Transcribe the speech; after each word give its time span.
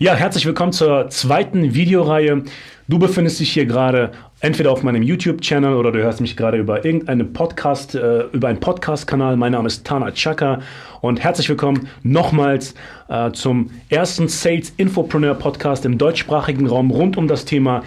Ja, 0.00 0.14
herzlich 0.14 0.46
willkommen 0.46 0.72
zur 0.72 1.10
zweiten 1.10 1.74
Videoreihe. 1.74 2.44
Du 2.86 3.00
befindest 3.00 3.40
dich 3.40 3.50
hier 3.50 3.66
gerade 3.66 4.12
entweder 4.38 4.70
auf 4.70 4.84
meinem 4.84 5.02
YouTube-Channel 5.02 5.74
oder 5.74 5.90
du 5.90 6.00
hörst 6.00 6.20
mich 6.20 6.36
gerade 6.36 6.56
über 6.56 6.84
irgendeinen 6.84 7.32
Podcast, 7.32 7.96
äh, 7.96 8.26
über 8.30 8.46
einen 8.46 8.60
Podcast-Kanal. 8.60 9.36
Mein 9.36 9.50
Name 9.50 9.66
ist 9.66 9.84
Tana 9.84 10.12
Chaka 10.12 10.60
und 11.00 11.18
herzlich 11.18 11.48
willkommen 11.48 11.88
nochmals 12.04 12.76
äh, 13.08 13.32
zum 13.32 13.70
ersten 13.88 14.28
Sales 14.28 14.72
Infopreneur 14.76 15.34
Podcast 15.34 15.84
im 15.84 15.98
deutschsprachigen 15.98 16.68
Raum 16.68 16.92
rund 16.92 17.16
um 17.16 17.26
das 17.26 17.44
Thema 17.44 17.82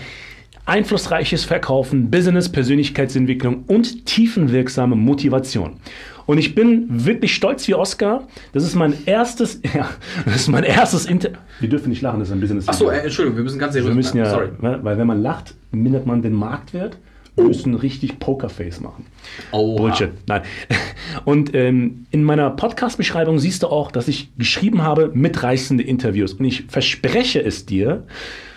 einflussreiches 0.65 1.45
Verkaufen, 1.45 2.11
Business, 2.11 2.51
Persönlichkeitsentwicklung 2.51 3.63
und 3.67 4.05
tiefenwirksame 4.05 4.97
Motivation. 4.97 5.79
Und 6.25 6.37
ich 6.37 6.55
bin 6.55 6.85
wirklich 7.05 7.35
stolz 7.35 7.67
wie 7.67 7.75
Oscar. 7.75 8.27
Das 8.53 8.63
ist 8.63 8.75
mein 8.75 8.93
erstes, 9.05 9.59
ja, 9.75 9.89
das 10.25 10.35
ist 10.35 10.47
mein 10.47 10.63
erstes 10.63 11.05
Inter. 11.05 11.31
Wir 11.59 11.69
dürfen 11.69 11.89
nicht 11.89 12.01
lachen, 12.01 12.19
das 12.19 12.29
ist 12.29 12.33
ein 12.33 12.41
Business. 12.41 12.67
Achso, 12.67 12.89
äh, 12.89 12.99
Entschuldigung, 12.99 13.37
wir 13.37 13.43
müssen 13.43 13.59
ganz 13.59 13.73
seriös 13.73 13.89
Wir 13.89 13.95
müssen 13.95 14.17
ja, 14.17 14.29
Sorry. 14.29 14.49
weil 14.59 14.97
wenn 14.97 15.07
man 15.07 15.21
lacht, 15.21 15.55
mindert 15.71 16.05
man 16.05 16.21
den 16.21 16.33
Marktwert. 16.33 16.97
Wir 17.35 17.45
müssen 17.45 17.75
richtig 17.75 18.19
Pokerface 18.19 18.81
machen. 18.81 19.05
Oha. 19.51 19.77
Bullshit. 19.77 20.09
Nein. 20.27 20.41
Und 21.25 21.55
ähm, 21.55 22.05
in 22.11 22.23
meiner 22.23 22.49
Podcast-Beschreibung 22.49 23.39
siehst 23.39 23.63
du 23.63 23.67
auch, 23.67 23.91
dass 23.91 24.09
ich 24.09 24.35
geschrieben 24.37 24.81
habe, 24.83 25.11
mitreißende 25.13 25.81
Interviews. 25.81 26.33
Und 26.33 26.43
ich 26.43 26.65
verspreche 26.67 27.41
es 27.41 27.65
dir, 27.65 28.03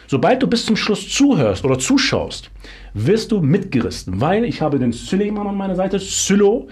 sobald 0.08 0.42
du 0.42 0.48
bis 0.48 0.66
zum 0.66 0.74
Schluss 0.74 1.08
zuhörst 1.08 1.64
oder 1.64 1.78
zuschaust, 1.78 2.50
wirst 2.94 3.30
du 3.30 3.40
mitgerissen, 3.40 4.20
weil 4.20 4.44
ich 4.44 4.60
habe 4.60 4.78
den 4.78 4.92
Süleyman 4.92 5.46
an 5.46 5.56
meiner 5.56 5.76
Seite, 5.76 5.98
Sylo, 6.00 6.68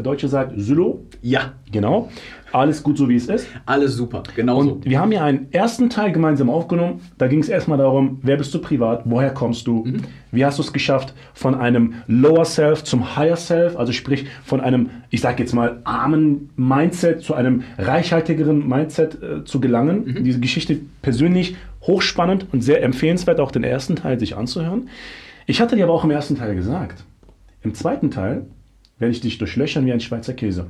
der 0.00 0.12
Deutsche 0.12 0.28
sagt 0.28 0.54
Sylo, 0.56 1.04
Ja, 1.20 1.52
genau, 1.70 2.08
alles 2.52 2.82
gut 2.82 2.96
so 2.96 3.08
wie 3.10 3.16
es 3.16 3.26
ist. 3.28 3.46
alles 3.66 3.94
super, 3.96 4.22
genau 4.34 4.62
so. 4.62 4.72
Und 4.72 4.86
wir 4.86 4.98
haben 4.98 5.12
ja 5.12 5.22
einen 5.24 5.52
ersten 5.52 5.90
Teil 5.90 6.10
gemeinsam 6.10 6.48
aufgenommen. 6.48 7.02
Da 7.18 7.28
ging 7.28 7.40
es 7.40 7.50
erstmal 7.50 7.76
darum, 7.76 8.18
wer 8.22 8.38
bist 8.38 8.54
du 8.54 8.60
privat, 8.60 9.02
woher 9.04 9.30
kommst 9.34 9.66
du, 9.66 9.86
wie 10.32 10.42
hast 10.44 10.58
du 10.58 10.62
es 10.62 10.72
geschafft, 10.72 11.12
von 11.34 11.54
einem 11.54 11.94
Lower 12.06 12.46
Self 12.46 12.82
zum 12.84 13.14
Higher 13.14 13.36
Self, 13.36 13.76
also 13.76 13.92
sprich 13.92 14.24
von 14.42 14.62
einem, 14.62 14.88
ich 15.10 15.20
sag 15.20 15.38
jetzt 15.38 15.52
mal, 15.52 15.80
armen 15.84 16.48
Mindset 16.56 17.20
zu 17.20 17.34
einem 17.34 17.62
reichhaltigeren 17.76 18.66
Mindset 18.66 19.22
äh, 19.22 19.44
zu 19.44 19.60
gelangen. 19.60 20.24
Diese 20.24 20.40
Geschichte 20.40 20.78
persönlich 21.02 21.56
hochspannend 21.82 22.46
und 22.52 22.62
sehr 22.62 22.82
empfehlenswert, 22.82 23.38
auch 23.38 23.50
den 23.50 23.64
ersten 23.64 23.96
Teil 23.96 24.18
sich 24.18 24.34
anzuhören. 24.34 24.88
Ich 25.46 25.60
hatte 25.60 25.76
dir 25.76 25.84
aber 25.84 25.92
auch 25.92 26.04
im 26.04 26.10
ersten 26.10 26.36
Teil 26.36 26.54
gesagt, 26.54 27.04
im 27.62 27.74
zweiten 27.74 28.10
Teil 28.10 28.46
werde 29.00 29.12
ich 29.12 29.20
dich 29.20 29.38
durchlöchern 29.38 29.84
wie 29.86 29.92
ein 29.92 30.00
Schweizer 30.00 30.34
Käse. 30.34 30.66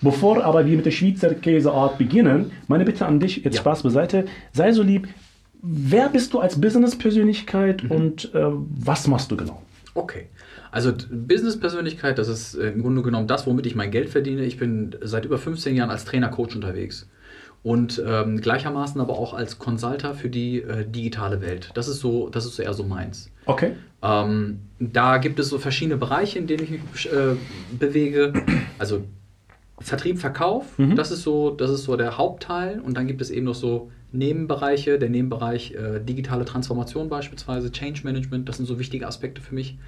Bevor 0.00 0.42
aber 0.44 0.66
wir 0.66 0.76
mit 0.76 0.86
der 0.86 0.90
Schweizer 0.90 1.34
Käseart 1.34 1.98
beginnen, 1.98 2.50
meine 2.66 2.84
Bitte 2.84 3.06
an 3.06 3.20
dich, 3.20 3.36
jetzt 3.44 3.54
Ja. 3.54 3.60
Spaß 3.60 3.84
beiseite, 3.84 4.24
sei 4.52 4.72
so 4.72 4.82
lieb, 4.82 5.06
wer 5.62 6.08
bist 6.08 6.32
du 6.34 6.40
als 6.40 6.60
Business-Persönlichkeit 6.60 7.88
und 7.90 8.34
äh, 8.34 8.40
was 8.50 9.06
machst 9.06 9.30
du 9.30 9.36
genau? 9.36 9.62
Okay. 9.94 10.26
Also 10.72 10.92
Business-Persönlichkeit, 10.92 12.18
das 12.18 12.28
ist 12.28 12.54
äh, 12.56 12.70
im 12.70 12.82
Grunde 12.82 13.02
genommen 13.02 13.28
das, 13.28 13.46
womit 13.46 13.64
ich 13.66 13.76
mein 13.76 13.90
Geld 13.92 14.08
verdiene. 14.08 14.44
Ich 14.44 14.58
bin 14.58 14.96
seit 15.02 15.24
über 15.24 15.38
15 15.38 15.76
Jahren 15.76 15.90
als 15.90 16.04
Trainer-Coach 16.04 16.56
unterwegs. 16.56 17.08
Und 17.64 18.00
ähm, 18.06 18.40
gleichermaßen 18.40 19.00
aber 19.00 19.18
auch 19.18 19.32
als 19.34 19.58
Consulter 19.58 20.14
für 20.14 20.28
die 20.28 20.60
äh, 20.60 20.86
digitale 20.86 21.40
Welt. 21.40 21.70
Das 21.74 21.88
ist 21.88 22.00
so, 22.00 22.28
das 22.28 22.44
ist 22.44 22.56
so 22.56 22.62
eher 22.62 22.74
so 22.74 22.84
meins. 22.84 23.30
Okay. 23.46 23.72
Ähm, 24.02 24.60
da 24.78 25.16
gibt 25.16 25.40
es 25.40 25.48
so 25.48 25.58
verschiedene 25.58 25.96
Bereiche, 25.96 26.38
in 26.38 26.46
denen 26.46 26.62
ich 26.62 26.70
mich 26.70 27.10
äh, 27.10 27.36
bewege. 27.78 28.34
Also 28.78 29.04
Vertrieb, 29.78 30.18
Verkauf, 30.18 30.66
das, 30.94 31.10
ist 31.10 31.22
so, 31.22 31.50
das 31.50 31.70
ist 31.70 31.84
so 31.84 31.96
der 31.96 32.16
Hauptteil. 32.18 32.80
Und 32.80 32.96
dann 32.96 33.06
gibt 33.06 33.22
es 33.22 33.30
eben 33.30 33.46
noch 33.46 33.54
so 33.54 33.90
Nebenbereiche. 34.12 34.98
Der 34.98 35.08
Nebenbereich 35.08 35.72
äh, 35.72 36.00
digitale 36.00 36.44
Transformation 36.44 37.08
beispielsweise, 37.08 37.72
Change 37.72 38.02
Management, 38.04 38.48
das 38.48 38.58
sind 38.58 38.66
so 38.66 38.78
wichtige 38.78 39.06
Aspekte 39.06 39.40
für 39.40 39.54
mich. 39.54 39.78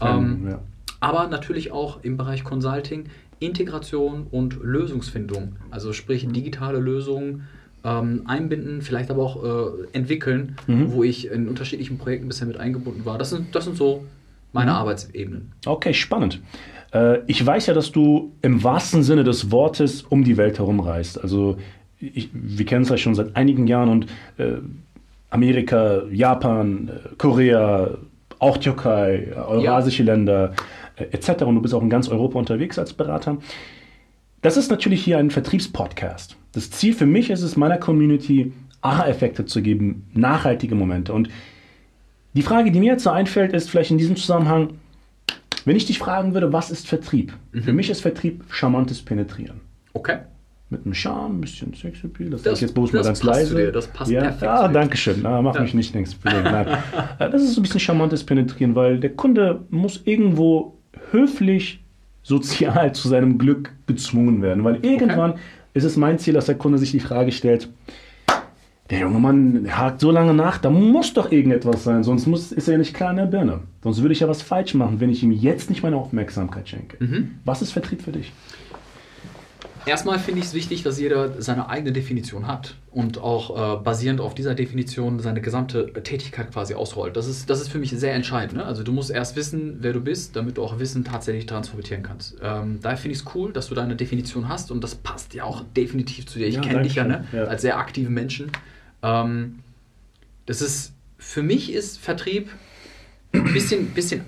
Ähm, 0.00 0.48
ja. 0.50 0.60
aber 1.00 1.26
natürlich 1.28 1.72
auch 1.72 2.02
im 2.02 2.16
Bereich 2.16 2.44
Consulting, 2.44 3.04
Integration 3.40 4.26
und 4.30 4.62
Lösungsfindung. 4.62 5.56
Also 5.70 5.92
sprich 5.92 6.26
digitale 6.28 6.78
Lösungen 6.78 7.46
ähm, 7.84 8.22
einbinden, 8.26 8.82
vielleicht 8.82 9.10
aber 9.10 9.22
auch 9.22 9.44
äh, 9.44 9.86
entwickeln, 9.92 10.56
wo 10.66 11.04
ich 11.04 11.30
in 11.30 11.48
unterschiedlichen 11.48 11.98
Projekten 11.98 12.28
bisher 12.28 12.46
mit 12.46 12.58
eingebunden 12.58 13.04
war. 13.04 13.18
Das 13.18 13.30
sind, 13.30 13.54
das 13.54 13.64
sind 13.64 13.76
so 13.76 14.04
meine 14.52 14.72
Arbeitsebenen. 14.72 15.52
Okay, 15.66 15.92
spannend. 15.92 16.40
Äh, 16.92 17.18
ich 17.26 17.44
weiß 17.44 17.66
ja, 17.66 17.74
dass 17.74 17.92
du 17.92 18.32
im 18.40 18.62
wahrsten 18.62 19.02
Sinne 19.02 19.24
des 19.24 19.50
Wortes 19.50 20.02
um 20.02 20.24
die 20.24 20.36
Welt 20.36 20.58
herumreist. 20.58 21.20
Also 21.20 21.58
ich, 21.98 22.30
wir 22.32 22.64
kennen 22.64 22.82
es 22.82 22.88
ja 22.88 22.96
schon 22.96 23.14
seit 23.14 23.36
einigen 23.36 23.66
Jahren 23.66 23.88
und 23.88 24.06
äh, 24.38 24.54
Amerika, 25.30 26.02
Japan, 26.10 26.88
äh, 26.88 27.08
Korea, 27.18 27.98
auch 28.38 28.58
Türkei, 28.58 29.28
äh, 29.30 29.34
eurasische 29.34 30.04
Länder 30.04 30.54
äh, 30.96 31.04
etc. 31.12 31.42
Und 31.44 31.56
du 31.56 31.62
bist 31.62 31.74
auch 31.74 31.82
in 31.82 31.90
ganz 31.90 32.08
Europa 32.08 32.38
unterwegs 32.38 32.78
als 32.78 32.92
Berater. 32.92 33.38
Das 34.42 34.56
ist 34.56 34.70
natürlich 34.70 35.02
hier 35.02 35.18
ein 35.18 35.30
Vertriebspodcast. 35.30 36.36
Das 36.52 36.70
Ziel 36.70 36.92
für 36.92 37.06
mich 37.06 37.30
ist 37.30 37.42
es, 37.42 37.56
meiner 37.56 37.78
Community 37.78 38.52
Aha-Effekte 38.82 39.46
zu 39.46 39.62
geben, 39.62 40.06
nachhaltige 40.12 40.74
Momente. 40.74 41.12
Und 41.14 41.28
die 42.34 42.42
Frage, 42.42 42.70
die 42.70 42.80
mir 42.80 42.92
jetzt 42.92 43.04
so 43.04 43.10
einfällt, 43.10 43.52
ist 43.54 43.70
vielleicht 43.70 43.90
in 43.90 43.98
diesem 43.98 44.16
Zusammenhang, 44.16 44.74
wenn 45.64 45.76
ich 45.76 45.86
dich 45.86 45.98
fragen 45.98 46.34
würde, 46.34 46.52
was 46.52 46.70
ist 46.70 46.86
Vertrieb? 46.86 47.32
Für 47.52 47.72
mich 47.72 47.88
ist 47.88 48.02
Vertrieb 48.02 48.44
charmantes 48.50 49.00
Penetrieren. 49.00 49.60
Okay. 49.94 50.18
Mit 50.68 50.84
einem 50.84 50.94
Charme, 50.94 51.36
ein 51.38 51.40
bisschen 51.40 51.72
Sexappeal, 51.72 52.30
das, 52.30 52.42
Das- 52.42 52.54
ich 52.54 52.60
jetzt 52.62 52.74
bloß 52.74 52.92
mal 52.92 53.02
ganz 53.02 53.22
leise. 53.22 53.54
dir, 53.54 53.72
das 53.72 53.86
passt 53.86 54.10
ja, 54.10 54.20
perfekt 54.22 54.42
Ja, 54.42 54.66
dir. 54.68 54.74
danke 54.74 54.96
schön. 54.98 55.20
Na, 55.22 55.40
mach 55.40 55.54
Ja. 55.54 55.62
mich 55.62 55.72
nicht. 55.74 55.94
Nein. 55.94 56.04
Äh, 57.18 57.30
Das 57.30 57.42
ist 57.42 57.54
so 57.54 57.60
ein 57.60 57.62
bisschen 57.62 57.80
charmantes 57.80 58.24
Penetrieren, 58.24 58.74
weil 58.74 58.98
der 59.00 59.10
Kunde 59.14 59.64
muss 59.70 60.02
irgendwo 60.04 60.76
höflich, 61.14 61.80
sozial 62.22 62.94
zu 62.94 63.08
seinem 63.08 63.38
Glück 63.38 63.72
gezwungen 63.86 64.42
werden. 64.42 64.64
Weil 64.64 64.84
irgendwann 64.84 65.34
ist 65.72 65.84
es 65.84 65.96
mein 65.96 66.18
Ziel, 66.18 66.34
dass 66.34 66.46
der 66.46 66.56
Kunde 66.56 66.76
sich 66.78 66.90
die 66.90 67.00
Frage 67.00 67.32
stellt, 67.32 67.68
der 68.90 68.98
junge 68.98 69.18
Mann 69.18 69.66
hakt 69.70 70.00
so 70.00 70.10
lange 70.10 70.34
nach, 70.34 70.58
da 70.58 70.68
muss 70.68 71.14
doch 71.14 71.32
irgendetwas 71.32 71.84
sein, 71.84 72.04
sonst 72.04 72.26
muss, 72.26 72.52
ist 72.52 72.68
er 72.68 72.72
ja 72.72 72.78
nicht 72.78 72.92
klar 72.92 73.10
in 73.12 73.16
der 73.16 73.24
Birne. 73.26 73.60
Sonst 73.82 74.02
würde 74.02 74.12
ich 74.12 74.20
ja 74.20 74.28
was 74.28 74.42
falsch 74.42 74.74
machen, 74.74 75.00
wenn 75.00 75.08
ich 75.08 75.22
ihm 75.22 75.32
jetzt 75.32 75.70
nicht 75.70 75.82
meine 75.82 75.96
Aufmerksamkeit 75.96 76.68
schenke. 76.68 76.98
Was 77.46 77.62
ist 77.62 77.72
Vertrieb 77.72 78.02
für 78.02 78.12
dich? 78.12 78.30
Erstmal 79.86 80.18
finde 80.18 80.40
ich 80.40 80.46
es 80.46 80.54
wichtig, 80.54 80.82
dass 80.82 80.98
jeder 80.98 81.40
seine 81.42 81.68
eigene 81.68 81.92
Definition 81.92 82.46
hat 82.46 82.74
und 82.90 83.18
auch 83.18 83.78
äh, 83.80 83.82
basierend 83.82 84.20
auf 84.20 84.34
dieser 84.34 84.54
Definition 84.54 85.20
seine 85.20 85.40
gesamte 85.40 85.92
Tätigkeit 86.02 86.50
quasi 86.52 86.74
ausrollt. 86.74 87.16
Das 87.16 87.26
ist, 87.26 87.50
das 87.50 87.60
ist 87.60 87.68
für 87.68 87.78
mich 87.78 87.90
sehr 87.90 88.14
entscheidend. 88.14 88.58
Ne? 88.58 88.64
Also 88.64 88.82
du 88.82 88.92
musst 88.92 89.10
erst 89.10 89.36
wissen, 89.36 89.78
wer 89.80 89.92
du 89.92 90.00
bist, 90.00 90.36
damit 90.36 90.56
du 90.56 90.62
auch 90.64 90.78
Wissen 90.78 91.04
tatsächlich 91.04 91.46
transportieren 91.46 92.02
kannst. 92.02 92.36
Ähm, 92.42 92.78
daher 92.82 92.96
finde 92.96 93.14
ich 93.16 93.22
es 93.24 93.34
cool, 93.34 93.52
dass 93.52 93.68
du 93.68 93.74
deine 93.74 93.94
Definition 93.96 94.48
hast 94.48 94.70
und 94.70 94.82
das 94.82 94.94
passt 94.94 95.34
ja 95.34 95.44
auch 95.44 95.62
definitiv 95.76 96.26
zu 96.26 96.38
dir. 96.38 96.46
Ich 96.46 96.54
Ja, 96.56 96.60
kenne 96.62 96.82
dich 96.82 96.94
ja, 96.94 97.04
ne? 97.04 97.26
Ja. 97.32 97.44
als 97.44 97.62
sehr 97.62 97.76
aktiven 97.78 98.14
Menschen. 98.14 98.50
Ähm, 99.02 99.60
das 100.46 100.62
ist, 100.62 100.92
für 101.18 101.42
mich 101.42 101.72
ist 101.72 101.98
Vertrieb 101.98 102.48
ein 103.32 103.52
bisschen, 103.52 103.88
bisschen 103.88 104.22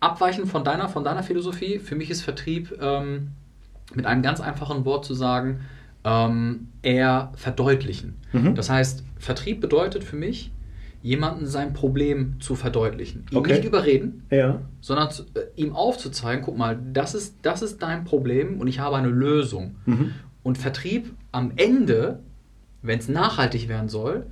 abweichend 0.00 0.48
von 0.48 0.64
deiner, 0.64 0.88
von 0.88 1.04
deiner 1.04 1.22
Philosophie. 1.22 1.78
Für 1.78 1.94
mich 1.94 2.10
ist 2.10 2.22
Vertrieb 2.22 2.76
ähm, 2.80 3.28
mit 3.94 4.06
einem 4.06 4.22
ganz 4.22 4.40
einfachen 4.40 4.84
Wort 4.84 5.04
zu 5.04 5.14
sagen, 5.14 5.60
ähm, 6.04 6.68
eher 6.82 7.32
verdeutlichen. 7.36 8.16
Mhm. 8.32 8.54
Das 8.54 8.70
heißt, 8.70 9.04
Vertrieb 9.18 9.60
bedeutet 9.60 10.02
für 10.04 10.16
mich, 10.16 10.52
jemanden 11.02 11.46
sein 11.46 11.72
Problem 11.72 12.36
zu 12.40 12.54
verdeutlichen. 12.54 13.24
Ihn 13.30 13.38
Okay. 13.38 13.54
nicht 13.54 13.64
überreden, 13.64 14.24
Ja. 14.30 14.60
sondern 14.80 15.10
zu, 15.10 15.22
äh, 15.34 15.46
ihm 15.56 15.74
aufzuzeigen, 15.74 16.44
guck 16.44 16.58
mal, 16.58 16.78
das 16.92 17.14
ist, 17.14 17.36
das 17.42 17.62
ist 17.62 17.82
dein 17.82 18.04
Problem 18.04 18.60
und 18.60 18.66
ich 18.66 18.80
habe 18.80 18.96
eine 18.96 19.08
Lösung. 19.08 19.76
Mhm. 19.86 20.12
Und 20.42 20.58
Vertrieb 20.58 21.14
am 21.32 21.52
Ende, 21.56 22.20
wenn 22.82 22.98
es 22.98 23.08
nachhaltig 23.08 23.68
werden 23.68 23.88
soll, 23.88 24.26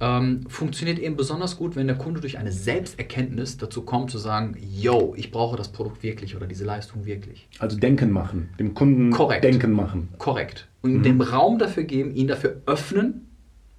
ähm, 0.00 0.46
funktioniert 0.48 0.98
eben 0.98 1.16
besonders 1.16 1.56
gut, 1.58 1.76
wenn 1.76 1.86
der 1.86 1.96
Kunde 1.96 2.20
durch 2.20 2.38
eine 2.38 2.52
Selbsterkenntnis 2.52 3.58
dazu 3.58 3.82
kommt 3.82 4.10
zu 4.10 4.18
sagen, 4.18 4.56
yo, 4.58 5.14
ich 5.16 5.30
brauche 5.30 5.56
das 5.56 5.68
Produkt 5.68 6.02
wirklich 6.02 6.34
oder 6.34 6.46
diese 6.46 6.64
Leistung 6.64 7.04
wirklich. 7.04 7.48
Also 7.58 7.78
Denken 7.78 8.10
machen, 8.10 8.48
dem 8.58 8.72
Kunden 8.72 9.10
Korrekt. 9.10 9.44
Denken 9.44 9.72
machen. 9.72 10.08
Korrekt. 10.18 10.68
Und 10.80 11.02
dem 11.02 11.20
Raum 11.20 11.58
dafür 11.58 11.84
geben, 11.84 12.14
ihn 12.14 12.26
dafür 12.26 12.62
öffnen, 12.64 13.28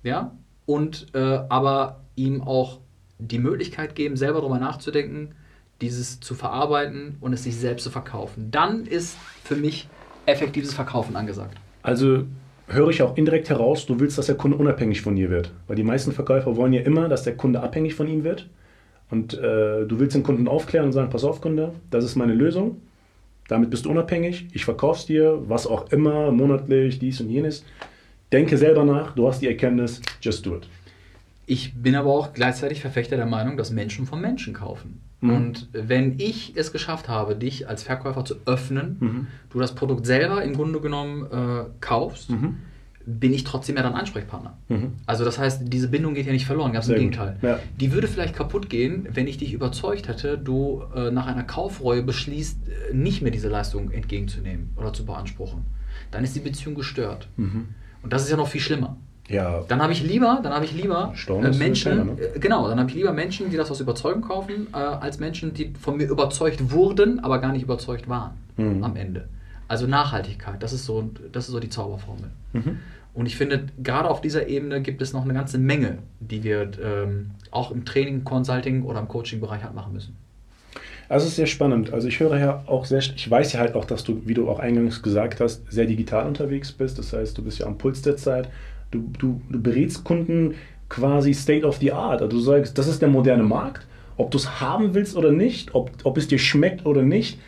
ja, 0.04 0.38
und 0.68 1.08
äh, 1.14 1.40
aber 1.50 2.04
ihm 2.16 2.42
auch 2.42 2.80
die 3.18 3.40
Möglichkeit 3.40 3.96
geben, 3.96 4.16
selber 4.16 4.42
darüber 4.42 4.60
nachzudenken, 4.60 5.30
dieses 5.82 6.20
zu 6.20 6.36
verarbeiten 6.36 7.18
und 7.20 7.34
es 7.34 7.44
sich 7.44 7.56
selbst 7.56 7.84
zu 7.84 7.90
verkaufen. 7.90 8.52
Dann 8.52 8.86
ist 8.86 9.18
für 9.44 9.56
mich 9.56 9.90
effektives 10.28 10.74
Verkaufen 10.74 11.16
angesagt. 11.16 11.58
Also 11.82 12.26
höre 12.68 12.90
ich 12.90 13.02
auch 13.02 13.18
indirekt 13.18 13.50
heraus, 13.50 13.86
du 13.86 14.00
willst, 14.00 14.18
dass 14.18 14.28
der 14.28 14.36
Kunde 14.36 14.58
unabhängig 14.58 15.02
von 15.02 15.16
dir 15.16 15.30
wird. 15.30 15.52
Weil 15.68 15.76
die 15.76 15.84
meisten 15.84 16.12
Verkäufer 16.12 16.56
wollen 16.56 16.74
ja 16.74 16.82
immer, 16.82 17.10
dass 17.10 17.24
der 17.24 17.36
Kunde 17.36 17.62
abhängig 17.62 17.96
von 17.96 18.08
ihm 18.08 18.24
wird. 18.24 18.50
Und 19.10 19.34
äh, 19.34 19.86
du 19.86 20.00
willst 20.00 20.16
den 20.16 20.24
Kunden 20.24 20.48
aufklären 20.48 20.86
und 20.86 20.94
sagen, 20.94 21.10
pass 21.10 21.24
auf 21.24 21.42
Kunde, 21.42 21.74
das 21.90 22.06
ist 22.06 22.16
meine 22.16 22.34
Lösung. 22.34 22.82
Damit 23.50 23.70
bist 23.70 23.86
du 23.86 23.92
unabhängig. 23.92 24.48
Ich 24.54 24.64
verkaufe 24.64 25.00
es 25.00 25.06
dir, 25.06 25.40
was 25.48 25.68
auch 25.68 25.92
immer, 25.92 26.32
monatlich, 26.32 27.00
dies 27.00 27.20
und 27.20 27.30
jenes. 27.30 27.66
Denke 28.32 28.58
selber 28.58 28.86
nach, 28.86 29.14
du 29.14 29.28
hast 29.28 29.42
die 29.42 29.48
Erkenntnis, 29.48 30.02
just 30.22 30.46
do 30.46 30.56
it. 30.56 30.70
Ich 31.46 31.74
bin 31.74 31.96
aber 31.96 32.12
auch 32.12 32.32
gleichzeitig 32.32 32.80
Verfechter 32.80 33.18
der 33.18 33.26
Meinung, 33.26 33.58
dass 33.58 33.72
Menschen 33.72 34.06
von 34.06 34.22
Menschen 34.22 34.54
kaufen. 34.54 35.02
Mhm. 35.22 35.30
Und 35.30 35.70
wenn 35.72 36.20
ich 36.20 36.54
es 36.56 36.72
geschafft 36.72 37.08
habe, 37.08 37.36
dich 37.36 37.70
als 37.70 37.84
Verkäufer 37.84 38.26
zu 38.26 38.36
öffnen, 38.46 38.98
mhm. 39.00 39.28
du 39.50 39.60
das 39.60 39.74
Produkt 39.74 40.06
selber 40.06 40.44
im 40.44 40.54
Grunde 40.54 40.82
genommen 40.82 41.26
äh, 41.32 41.66
kaufst, 41.80 42.32
mhm. 42.32 42.58
bin 43.06 43.32
ich 43.32 43.44
trotzdem 43.44 43.78
ja 43.78 43.84
dein 43.84 43.94
Ansprechpartner. 43.94 44.58
Mhm. 44.68 44.94
Also 45.06 45.24
das 45.24 45.38
heißt, 45.38 45.62
diese 45.66 45.88
Bindung 45.88 46.16
geht 46.16 46.26
ja 46.26 46.34
nicht 46.34 46.48
verloren, 46.48 46.74
ganz 46.74 46.88
im 46.88 46.96
Gegenteil. 46.96 47.38
Ja. 47.42 47.60
Die 47.80 47.94
würde 47.94 48.08
vielleicht 48.08 48.36
kaputt 48.36 48.70
gehen, 48.70 49.08
wenn 49.14 49.28
ich 49.28 49.38
dich 49.38 49.54
überzeugt 49.54 50.08
hätte, 50.08 50.38
du 50.38 50.84
äh, 50.96 51.12
nach 51.12 51.28
einer 51.28 51.44
Kaufreue 51.44 52.02
beschließt, 52.02 52.58
äh, 52.68 52.94
nicht 52.94 53.22
mehr 53.22 53.32
diese 53.32 53.48
Leistung 53.48 53.92
entgegenzunehmen 53.92 54.72
oder 54.76 54.92
zu 54.92 55.06
beanspruchen. 55.06 55.62
Dann 56.10 56.24
ist 56.24 56.36
die 56.36 56.40
Beziehung 56.40 56.74
gestört. 56.74 57.28
Mhm. 57.38 57.70
Und 58.02 58.12
das 58.12 58.24
ist 58.24 58.32
ja 58.32 58.38
noch 58.38 58.48
viel 58.48 58.62
schlimmer. 58.62 58.98
Ja. 59.32 59.64
Dann 59.68 59.82
habe 59.82 59.94
ich 59.94 60.04
lieber, 60.04 60.40
dann 60.44 60.54
habe 60.54 60.66
ich 60.66 60.74
lieber 60.74 61.14
äh, 61.28 61.58
Menschen, 61.58 61.92
keiner, 61.92 62.04
ne? 62.06 62.22
Äh, 62.22 62.40
genau, 62.40 62.68
dann 62.68 62.80
habe 62.80 62.90
ich 62.90 62.96
lieber 62.96 63.14
Menschen, 63.14 63.50
die 63.50 63.58
das 63.58 63.72
aus 63.72 63.80
Überzeugung 63.80 64.22
kaufen, 64.22 64.68
äh, 64.74 64.78
als 64.78 65.20
Menschen, 65.20 65.54
die 65.54 65.74
von 65.80 65.98
mir 65.98 66.08
überzeugt 66.08 66.72
wurden, 66.72 67.20
aber 67.20 67.40
gar 67.40 67.52
nicht 67.52 67.64
überzeugt 67.64 68.10
waren 68.10 68.32
mhm. 68.58 68.84
am 68.84 68.96
Ende. 68.96 69.28
Also 69.68 69.88
Nachhaltigkeit, 69.88 70.62
das 70.62 70.74
ist 70.74 70.86
so, 70.86 71.10
das 71.32 71.46
ist 71.46 71.52
so 71.52 71.60
die 71.60 71.70
Zauberformel. 71.70 72.30
Mhm. 72.54 72.80
Und 73.14 73.26
ich 73.26 73.36
finde, 73.36 73.68
gerade 73.82 74.10
auf 74.10 74.22
dieser 74.22 74.48
Ebene 74.48 74.82
gibt 74.82 75.02
es 75.02 75.14
noch 75.14 75.24
eine 75.24 75.34
ganze 75.34 75.58
Menge, 75.58 75.98
die 76.20 76.44
wir 76.44 76.72
ähm, 76.82 77.32
auch 77.52 77.72
im 77.72 77.84
Training, 77.84 78.24
Consulting 78.24 78.84
oder 78.84 79.00
im 79.00 79.08
Coaching-Bereich 79.08 79.64
halt 79.64 79.76
machen 79.76 79.94
müssen. 79.94 80.16
Also 81.10 81.26
es 81.26 81.32
ist 81.32 81.36
sehr 81.36 81.48
spannend. 81.48 81.92
Also 81.92 82.08
ich 82.08 82.22
höre 82.22 82.38
ja 82.38 82.64
auch 82.68 82.86
sehr, 82.86 83.00
ich 83.00 83.30
weiß 83.30 83.52
ja 83.52 83.60
halt 83.60 83.76
auch, 83.76 83.84
dass 83.84 84.06
du, 84.06 84.22
wie 84.26 84.34
du 84.34 84.50
auch 84.50 84.60
eingangs 84.60 85.02
gesagt 85.02 85.42
hast, 85.42 85.70
sehr 85.70 85.86
digital 85.86 86.26
unterwegs 86.26 86.72
bist. 86.72 86.98
Das 87.00 87.12
heißt, 87.12 87.38
du 87.38 87.44
bist 87.44 87.60
ja 87.60 87.66
am 87.66 87.78
Puls 87.78 88.02
der 88.02 88.16
Zeit. 88.16 88.48
Du, 88.92 89.10
du, 89.18 89.42
du 89.50 89.62
berätst 89.62 90.04
Kunden 90.04 90.56
quasi 90.90 91.34
State 91.34 91.66
of 91.66 91.78
the 91.78 91.92
Art. 91.92 92.22
Also 92.22 92.38
du 92.38 92.40
sagst, 92.42 92.78
das 92.78 92.88
ist 92.88 93.02
der 93.02 93.10
moderne 93.10 93.44
Markt, 93.44 93.88
ob 94.18 94.32
du 94.32 94.38
es 94.38 94.62
haben 94.62 94.94
willst 94.94 95.16
oder 95.16 95.32
nicht, 95.32 95.74
ob, 95.74 95.92
ob 96.04 96.18
es 96.18 96.28
dir 96.28 96.40
schmeckt 96.40 96.86
oder 96.86 97.02
nicht. 97.02 97.40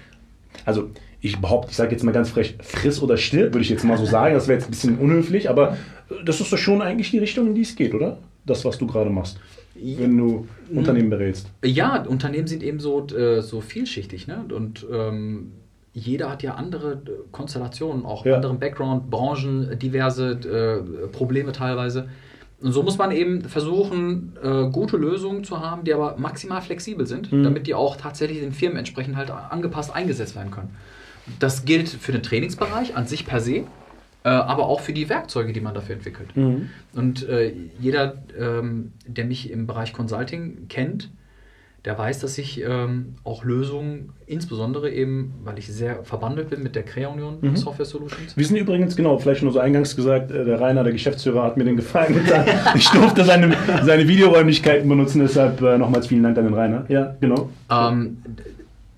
Also 0.66 0.90
ich 1.20 1.40
behaupte, 1.40 1.72
ich 1.72 1.78
sage 1.78 1.92
jetzt 1.92 2.04
mal 2.04 2.12
ganz 2.12 2.30
frech, 2.30 2.56
friss 2.62 3.02
oder 3.02 3.18
still, 3.18 3.46
würde 3.46 3.62
ich 3.62 3.70
jetzt 3.70 3.84
mal 3.84 3.98
so 3.98 4.06
sagen. 4.06 4.34
Das 4.34 4.48
wäre 4.48 4.60
jetzt 4.60 4.68
ein 4.68 4.72
bisschen 4.72 4.98
unhöflich, 4.98 5.50
aber 5.50 5.78
das 6.26 6.42
ist 6.42 6.52
doch 6.52 6.58
schon 6.58 6.82
eigentlich 6.82 7.12
die 7.12 7.20
Richtung, 7.20 7.48
in 7.48 7.56
die 7.56 7.62
es 7.62 7.76
geht, 7.76 7.94
oder? 7.94 8.18
Das, 8.46 8.66
was 8.66 8.78
du 8.78 8.88
gerade 8.88 9.10
machst 9.10 9.40
wenn 9.76 10.18
du 10.18 10.48
Unternehmen 10.74 11.10
berätst. 11.10 11.50
Ja, 11.64 12.04
Unternehmen 12.04 12.48
sind 12.48 12.64
eben 12.64 12.80
so, 12.80 13.06
äh, 13.08 13.42
so 13.42 13.62
vielschichtig. 13.62 14.28
Ne? 14.28 14.46
Und 14.54 14.86
ähm, 14.92 15.52
jeder 15.94 16.30
hat 16.30 16.44
ja 16.44 16.56
andere 16.56 16.94
äh, 16.94 17.12
Konstellationen, 17.32 18.06
auch 18.06 18.26
ja. 18.26 18.36
anderen 18.36 18.60
Background, 18.60 19.10
Branchen, 19.10 19.78
diverse 19.78 20.32
äh, 20.32 21.08
Probleme 21.08 21.52
teilweise. 21.52 22.10
Und 22.62 22.72
so 22.72 22.82
muss 22.82 22.98
man 22.98 23.12
eben 23.12 23.42
versuchen, 23.42 24.34
äh, 24.42 24.70
gute 24.72 24.98
Lösungen 24.98 25.44
zu 25.44 25.60
haben, 25.60 25.84
die 25.84 25.94
aber 25.94 26.16
maximal 26.18 26.62
flexibel 26.62 27.06
sind, 27.06 27.32
mhm. 27.32 27.44
damit 27.44 27.68
die 27.68 27.76
auch 27.76 27.98
tatsächlich 27.98 28.40
den 28.40 28.54
Firmen 28.54 28.78
entsprechend 28.78 29.18
halt 29.18 29.32
angepasst 29.32 29.94
eingesetzt 29.94 30.36
werden 30.36 30.52
können. 30.52 30.70
Das 31.40 31.66
gilt 31.66 31.90
für 31.90 32.12
den 32.12 32.24
Trainingsbereich 32.24 32.96
an 32.96 33.06
sich 33.06 33.26
per 33.26 33.42
se, 33.42 33.56
äh, 34.24 34.30
aber 34.30 34.68
auch 34.68 34.80
für 34.80 34.94
die 34.94 35.10
Werkzeuge, 35.10 35.54
die 35.54 35.62
man 35.62 35.74
dafür 35.74 35.96
entwickelt. 35.96 36.36
Mhm. 36.36 36.70
Und 36.94 37.28
äh, 37.28 37.54
jeder, 37.80 38.16
ähm, 38.40 38.94
der 39.06 39.26
mich 39.26 39.52
im 39.52 39.68
Bereich 39.68 39.94
Consulting 39.94 40.68
kennt, 40.70 41.12
der 41.86 41.98
weiß, 41.98 42.20
dass 42.20 42.38
ich 42.38 42.64
ähm, 42.64 43.16
auch 43.26 43.44
Lösungen, 43.44 44.14
insbesondere 44.26 44.90
eben, 44.90 45.34
weil 45.44 45.60
ich 45.60 45.68
sehr 45.68 46.04
verbandelt 46.06 46.50
bin 46.50 46.64
mit 46.64 46.76
der 46.76 46.84
Crea-Union 46.84 47.40
mhm. 47.42 47.56
Software 47.58 47.86
Solutions. 47.86 48.38
Wir 48.38 48.46
sind 48.46 48.56
übrigens, 48.56 48.96
genau, 48.96 49.18
vielleicht 49.18 49.44
nur 49.44 49.52
so 49.52 49.60
eingangs 49.60 49.94
gesagt, 49.96 50.32
äh, 50.32 50.46
der 50.46 50.62
Rainer, 50.62 50.84
der 50.84 50.94
Geschäftsführer, 50.94 51.44
hat 51.44 51.58
mir 51.58 51.66
den 51.66 51.76
Gefallen 51.76 52.14
getan. 52.14 52.46
ich 52.76 52.90
durfte 52.90 53.26
seine, 53.26 53.54
seine 53.84 54.08
Videoräumlichkeiten 54.08 54.88
benutzen, 54.88 55.20
deshalb 55.20 55.62
äh, 55.62 55.78
nochmals 55.78 56.08
vielen 56.08 56.24
Dank 56.24 56.38
an 56.38 56.46
den 56.46 56.54
Rainer. 56.54 56.86
Ja, 56.88 57.18
genau. 57.20 57.50
Ähm, 57.70 58.18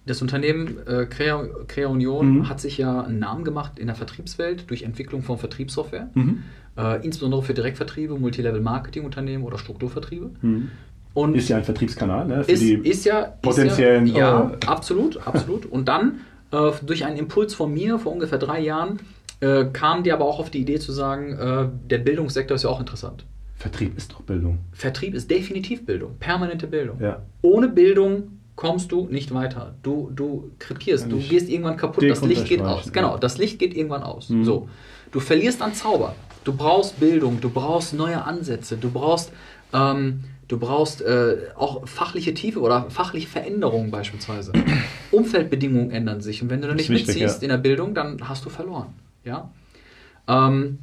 das 0.06 0.22
Unternehmen 0.22 0.78
äh, 0.86 1.08
Crea, 1.08 1.44
Crea 1.68 1.88
Union 1.88 2.38
mhm. 2.38 2.50
hat 2.50 2.62
sich 2.62 2.78
ja 2.78 3.02
einen 3.02 3.18
Namen 3.18 3.44
gemacht 3.44 3.80
in 3.80 3.88
der 3.88 3.96
Vertriebswelt 3.96 4.70
durch 4.70 4.84
Entwicklung 4.84 5.24
von 5.24 5.40
Vertriebssoftware, 5.40 6.12
mhm. 6.14 6.44
äh, 6.78 7.04
insbesondere 7.04 7.42
für 7.42 7.56
Direktvertriebe, 7.56 8.20
Multilevel-Marketing-Unternehmen 8.20 9.44
oder 9.44 9.58
Strukturvertriebe. 9.58 10.30
Mhm. 10.44 10.70
Und 11.16 11.36
ist 11.36 11.50
ja 11.50 11.58
ein 11.58 11.64
Vertriebskanal 11.64 12.28
ne, 12.28 12.44
für 12.44 12.52
ist, 12.52 12.62
die 12.62 12.74
ist 12.74 13.06
ja, 13.06 13.24
potenziellen. 13.42 14.06
Ist 14.06 14.16
ja, 14.16 14.20
ja 14.20 14.52
äh, 14.52 14.66
absolut, 14.68 15.26
absolut. 15.26 15.66
Und 15.66 15.88
dann 15.88 16.20
äh, 16.52 16.72
durch 16.86 17.06
einen 17.06 17.18
Impuls 17.18 17.56
von 17.56 17.74
mir 17.74 17.98
vor 17.98 18.12
ungefähr 18.12 18.38
drei 18.38 18.60
Jahren 18.60 19.00
äh, 19.40 19.66
kam 19.66 20.04
die 20.04 20.12
aber 20.12 20.26
auch 20.26 20.40
auf 20.40 20.50
die 20.50 20.60
Idee 20.60 20.80
zu 20.80 20.92
sagen, 20.92 21.34
äh, 21.34 21.68
der 21.90 22.00
Bildungssektor 22.00 22.56
ist 22.56 22.64
ja 22.64 22.70
auch 22.70 22.80
interessant. 22.80 23.26
Vertrieb 23.56 23.98
ist 23.98 24.12
doch 24.12 24.22
Bildung. 24.22 24.60
Vertrieb 24.74 25.16
ist 25.16 25.32
definitiv 25.32 25.86
Bildung, 25.86 26.18
permanente 26.20 26.68
Bildung. 26.68 27.00
Ja. 27.02 27.22
Ohne 27.42 27.70
Bildung 27.70 28.40
kommst 28.56 28.92
du 28.92 29.08
nicht 29.08 29.34
weiter. 29.34 29.76
Du, 29.84 30.12
du 30.14 30.52
krepierst, 30.60 31.12
du 31.12 31.18
gehst 31.18 31.50
irgendwann 31.50 31.78
kaputt, 31.78 32.04
das 32.10 32.22
Licht 32.22 32.46
geht 32.46 32.62
aus. 32.62 32.92
Genau, 32.92 33.18
das 33.18 33.38
Licht 33.38 33.60
geht 33.60 33.76
irgendwann 33.76 34.04
aus. 34.04 34.30
Mhm. 34.30 34.46
So. 34.46 34.70
Du 35.12 35.20
verlierst 35.20 35.62
an 35.62 35.74
Zauber. 35.74 36.16
Du 36.44 36.54
brauchst 36.54 37.00
Bildung, 37.00 37.42
du 37.42 37.50
brauchst 37.50 37.94
neue 37.94 38.24
Ansätze, 38.24 38.78
du 38.78 38.92
brauchst, 38.92 39.32
ähm, 39.74 40.24
du 40.48 40.60
brauchst 40.60 41.02
äh, 41.02 41.50
auch 41.56 41.88
fachliche 41.88 42.34
Tiefe 42.34 42.60
oder 42.60 42.90
fachliche 42.90 43.28
Veränderungen 43.28 43.92
beispielsweise. 43.92 44.54
Umfeldbedingungen 45.12 45.92
ändern 45.92 46.22
sich 46.22 46.42
und 46.42 46.50
wenn 46.50 46.62
du 46.62 46.68
da 46.68 46.76
nicht 46.76 46.90
wichtig, 46.90 47.16
mitziehst 47.16 47.42
ja. 47.42 47.44
in 47.44 47.50
der 47.50 47.58
Bildung, 47.58 47.94
dann 47.94 48.28
hast 48.28 48.46
du 48.46 48.50
verloren. 48.50 48.94
Ja? 49.24 49.52
Ähm, 50.28 50.80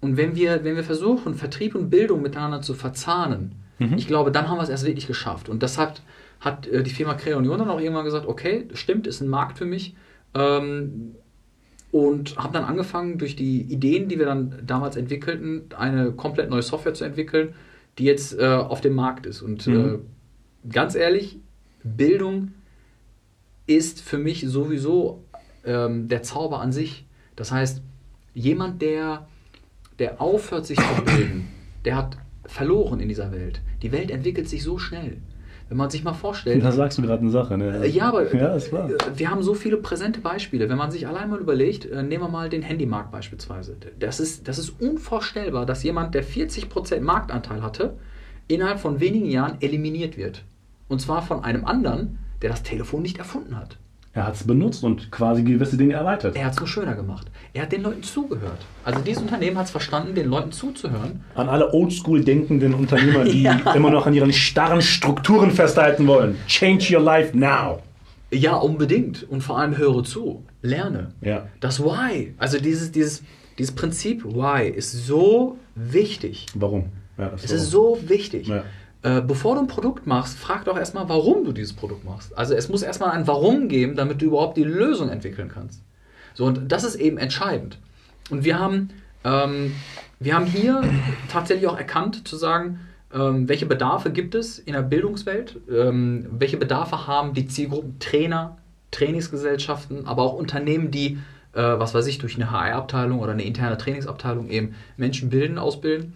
und 0.00 0.16
wenn 0.16 0.34
wir, 0.34 0.64
wenn 0.64 0.76
wir 0.76 0.84
versuchen, 0.84 1.34
Vertrieb 1.34 1.74
und 1.74 1.90
Bildung 1.90 2.22
miteinander 2.22 2.60
zu 2.60 2.74
verzahnen, 2.74 3.52
mhm. 3.78 3.94
ich 3.96 4.06
glaube, 4.06 4.32
dann 4.32 4.48
haben 4.48 4.58
wir 4.58 4.62
es 4.62 4.68
erst 4.68 4.84
wirklich 4.84 5.06
geschafft. 5.06 5.48
Und 5.48 5.62
das 5.62 5.78
hat 5.78 6.02
hat 6.42 6.66
äh, 6.66 6.82
die 6.82 6.90
Firma 6.90 7.14
Creonion 7.14 7.58
dann 7.58 7.70
auch 7.70 7.80
irgendwann 7.80 8.04
gesagt, 8.04 8.26
okay, 8.26 8.68
stimmt, 8.74 9.06
ist 9.06 9.20
ein 9.20 9.28
Markt 9.28 9.58
für 9.58 9.64
mich. 9.64 9.94
Ähm, 10.34 11.14
und 11.90 12.36
habe 12.36 12.54
dann 12.54 12.64
angefangen, 12.64 13.18
durch 13.18 13.36
die 13.36 13.60
Ideen, 13.60 14.08
die 14.08 14.18
wir 14.18 14.26
dann 14.26 14.62
damals 14.66 14.96
entwickelten, 14.96 15.64
eine 15.76 16.12
komplett 16.12 16.50
neue 16.50 16.62
Software 16.62 16.94
zu 16.94 17.04
entwickeln, 17.04 17.54
die 17.98 18.04
jetzt 18.04 18.38
äh, 18.38 18.44
auf 18.44 18.80
dem 18.80 18.94
Markt 18.94 19.26
ist. 19.26 19.42
Und 19.42 19.66
mhm. 19.66 20.04
äh, 20.64 20.68
ganz 20.68 20.94
ehrlich, 20.94 21.38
Bildung 21.82 22.52
ist 23.66 24.00
für 24.00 24.18
mich 24.18 24.44
sowieso 24.48 25.24
ähm, 25.64 26.08
der 26.08 26.22
Zauber 26.22 26.60
an 26.60 26.72
sich. 26.72 27.06
Das 27.36 27.52
heißt, 27.52 27.82
jemand, 28.34 28.82
der, 28.82 29.28
der 29.98 30.20
aufhört, 30.20 30.66
sich 30.66 30.78
zu 30.78 31.02
bilden, 31.04 31.48
der 31.84 31.96
hat 31.96 32.16
verloren 32.44 33.00
in 33.00 33.08
dieser 33.08 33.32
Welt. 33.32 33.60
Die 33.82 33.92
Welt 33.92 34.10
entwickelt 34.10 34.48
sich 34.48 34.62
so 34.62 34.78
schnell. 34.78 35.18
Wenn 35.72 35.78
man 35.78 35.88
sich 35.88 36.04
mal 36.04 36.12
vorstellt. 36.12 36.62
Da 36.62 36.70
sagst 36.70 36.98
du 36.98 37.02
gerade 37.02 37.22
eine 37.22 37.30
Sache, 37.30 37.56
ne? 37.56 37.82
Äh, 37.82 37.88
ja, 37.88 38.10
aber 38.10 38.30
ja, 38.36 38.58
wir 39.16 39.30
haben 39.30 39.42
so 39.42 39.54
viele 39.54 39.78
präsente 39.78 40.20
Beispiele. 40.20 40.68
Wenn 40.68 40.76
man 40.76 40.90
sich 40.90 41.06
allein 41.06 41.30
mal 41.30 41.40
überlegt, 41.40 41.86
äh, 41.86 42.02
nehmen 42.02 42.24
wir 42.24 42.28
mal 42.28 42.50
den 42.50 42.60
Handymarkt 42.60 43.10
beispielsweise. 43.10 43.74
Das 43.98 44.20
ist, 44.20 44.48
das 44.48 44.58
ist 44.58 44.82
unvorstellbar, 44.82 45.64
dass 45.64 45.82
jemand, 45.82 46.14
der 46.14 46.24
40% 46.24 47.00
Marktanteil 47.00 47.62
hatte, 47.62 47.94
innerhalb 48.48 48.80
von 48.80 49.00
wenigen 49.00 49.30
Jahren 49.30 49.56
eliminiert 49.62 50.18
wird. 50.18 50.44
Und 50.88 51.00
zwar 51.00 51.22
von 51.22 51.42
einem 51.42 51.64
anderen, 51.64 52.18
der 52.42 52.50
das 52.50 52.62
Telefon 52.62 53.00
nicht 53.00 53.16
erfunden 53.16 53.56
hat. 53.56 53.78
Er 54.14 54.26
hat 54.26 54.34
es 54.34 54.44
benutzt 54.46 54.84
und 54.84 55.10
quasi 55.10 55.42
gewisse 55.42 55.78
Dinge 55.78 55.94
erweitert. 55.94 56.36
Er 56.36 56.44
hat 56.44 56.52
es 56.52 56.58
nur 56.58 56.68
schöner 56.68 56.94
gemacht. 56.94 57.28
Er 57.54 57.62
hat 57.62 57.72
den 57.72 57.82
Leuten 57.82 58.02
zugehört. 58.02 58.58
Also 58.84 59.00
dieses 59.00 59.22
Unternehmen 59.22 59.56
hat 59.56 59.66
es 59.66 59.70
verstanden, 59.70 60.14
den 60.14 60.28
Leuten 60.28 60.52
zuzuhören. 60.52 61.24
An 61.34 61.48
alle 61.48 61.72
oldschool 61.72 62.22
denkenden 62.22 62.74
Unternehmer, 62.74 63.24
die 63.24 63.42
ja. 63.44 63.72
immer 63.74 63.90
noch 63.90 64.06
an 64.06 64.12
ihren 64.12 64.34
starren 64.34 64.82
Strukturen 64.82 65.50
festhalten 65.50 66.06
wollen. 66.06 66.36
Change 66.46 66.94
your 66.94 67.02
life 67.02 67.34
now. 67.36 67.80
Ja, 68.30 68.56
unbedingt. 68.56 69.22
Und 69.30 69.42
vor 69.42 69.58
allem 69.58 69.78
höre 69.78 70.04
zu. 70.04 70.44
Lerne. 70.60 71.14
Ja. 71.22 71.48
Das 71.60 71.82
Why. 71.82 72.34
Also 72.36 72.58
dieses, 72.58 72.92
dieses, 72.92 73.22
dieses 73.58 73.74
Prinzip 73.74 74.24
Why 74.26 74.68
ist 74.68 75.06
so 75.06 75.56
wichtig. 75.74 76.46
Warum? 76.54 76.90
Ja, 77.16 77.32
es 77.34 77.50
ist 77.50 77.70
so 77.70 77.98
wichtig. 78.06 78.48
Ja. 78.48 78.64
Äh, 79.02 79.20
bevor 79.20 79.56
du 79.56 79.62
ein 79.62 79.66
Produkt 79.66 80.06
machst, 80.06 80.38
frag 80.38 80.64
doch 80.64 80.78
erstmal, 80.78 81.08
warum 81.08 81.44
du 81.44 81.52
dieses 81.52 81.72
Produkt 81.72 82.04
machst. 82.04 82.36
Also 82.38 82.54
es 82.54 82.68
muss 82.68 82.82
erstmal 82.82 83.10
ein 83.10 83.26
Warum 83.26 83.68
geben, 83.68 83.96
damit 83.96 84.22
du 84.22 84.26
überhaupt 84.26 84.56
die 84.56 84.64
Lösung 84.64 85.08
entwickeln 85.08 85.50
kannst. 85.52 85.82
So, 86.34 86.44
und 86.44 86.70
das 86.70 86.84
ist 86.84 86.94
eben 86.94 87.18
entscheidend. 87.18 87.78
Und 88.30 88.44
wir 88.44 88.58
haben 88.58 88.90
Ähm, 89.24 89.72
wir 90.22 90.36
haben 90.36 90.46
hier 90.46 90.82
tatsächlich 91.30 91.68
auch 91.68 91.76
erkannt, 91.76 92.26
zu 92.28 92.36
sagen, 92.36 92.80
ähm, 93.12 93.48
welche 93.48 93.66
Bedarfe 93.66 94.10
gibt 94.10 94.34
es 94.34 94.58
in 94.58 94.72
der 94.72 94.82
Bildungswelt, 94.82 95.60
ähm, 95.68 96.26
welche 96.30 96.56
Bedarfe 96.56 97.06
haben 97.06 97.34
die 97.34 97.46
Zielgruppen 97.46 97.98
Trainer, 97.98 98.56
Trainingsgesellschaften, 98.92 100.06
aber 100.06 100.22
auch 100.22 100.34
Unternehmen, 100.34 100.90
die, 100.92 101.18
äh, 101.54 101.60
was 101.60 101.92
weiß 101.92 102.06
ich, 102.06 102.18
durch 102.18 102.36
eine 102.36 102.50
HR-Abteilung 102.50 103.18
oder 103.18 103.32
eine 103.32 103.42
interne 103.42 103.76
Trainingsabteilung 103.76 104.48
eben 104.48 104.74
Menschen 104.96 105.28
bilden, 105.28 105.58
ausbilden 105.58 106.14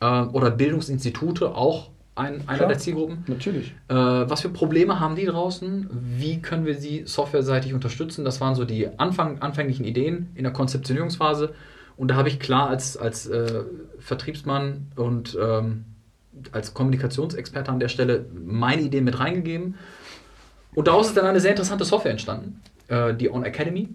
äh, 0.00 0.22
oder 0.22 0.50
Bildungsinstitute 0.50 1.54
auch 1.54 1.90
ein, 2.20 2.46
einer 2.46 2.58
Klar. 2.58 2.68
der 2.68 2.78
Zielgruppen. 2.78 3.24
Natürlich. 3.26 3.74
Äh, 3.88 3.94
was 3.94 4.42
für 4.42 4.50
Probleme 4.50 5.00
haben 5.00 5.16
die 5.16 5.24
draußen? 5.24 5.88
Wie 5.90 6.40
können 6.40 6.66
wir 6.66 6.74
sie 6.74 7.04
softwareseitig 7.06 7.74
unterstützen? 7.74 8.24
Das 8.24 8.40
waren 8.40 8.54
so 8.54 8.64
die 8.64 8.88
Anfang, 8.98 9.40
anfänglichen 9.40 9.84
Ideen 9.84 10.28
in 10.34 10.44
der 10.44 10.52
Konzeptionierungsphase. 10.52 11.54
Und 11.96 12.08
da 12.08 12.14
habe 12.14 12.28
ich 12.28 12.38
klar 12.38 12.68
als, 12.68 12.96
als 12.96 13.26
äh, 13.26 13.62
Vertriebsmann 13.98 14.92
und 14.96 15.36
ähm, 15.40 15.84
als 16.52 16.74
Kommunikationsexperte 16.74 17.70
an 17.70 17.80
der 17.80 17.88
Stelle 17.88 18.26
meine 18.32 18.82
Ideen 18.82 19.04
mit 19.04 19.18
reingegeben. 19.18 19.74
Und 20.74 20.88
daraus 20.88 21.08
ist 21.08 21.16
dann 21.16 21.26
eine 21.26 21.40
sehr 21.40 21.50
interessante 21.50 21.84
Software 21.84 22.12
entstanden, 22.12 22.60
äh, 22.88 23.14
die 23.14 23.30
On 23.30 23.44
Academy, 23.44 23.88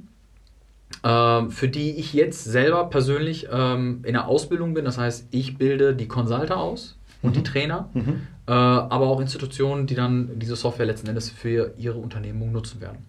ähm, 1.03 1.51
für 1.51 1.69
die 1.69 1.91
ich 1.91 2.13
jetzt 2.13 2.43
selber 2.43 2.89
persönlich 2.89 3.47
ähm, 3.51 4.01
in 4.03 4.13
der 4.13 4.27
Ausbildung 4.27 4.73
bin. 4.73 4.85
Das 4.85 4.97
heißt, 4.97 5.27
ich 5.31 5.57
bilde 5.57 5.95
die 5.95 6.07
Consulter 6.07 6.57
aus 6.57 6.97
und 7.21 7.35
die 7.35 7.43
Trainer, 7.43 7.89
äh, 7.95 8.51
aber 8.51 9.07
auch 9.07 9.19
Institutionen, 9.21 9.87
die 9.87 9.95
dann 9.95 10.29
diese 10.35 10.55
Software 10.55 10.85
letzten 10.85 11.07
Endes 11.07 11.29
für 11.29 11.73
ihre 11.77 11.97
Unternehmung 11.97 12.51
nutzen 12.51 12.81
werden. 12.81 12.99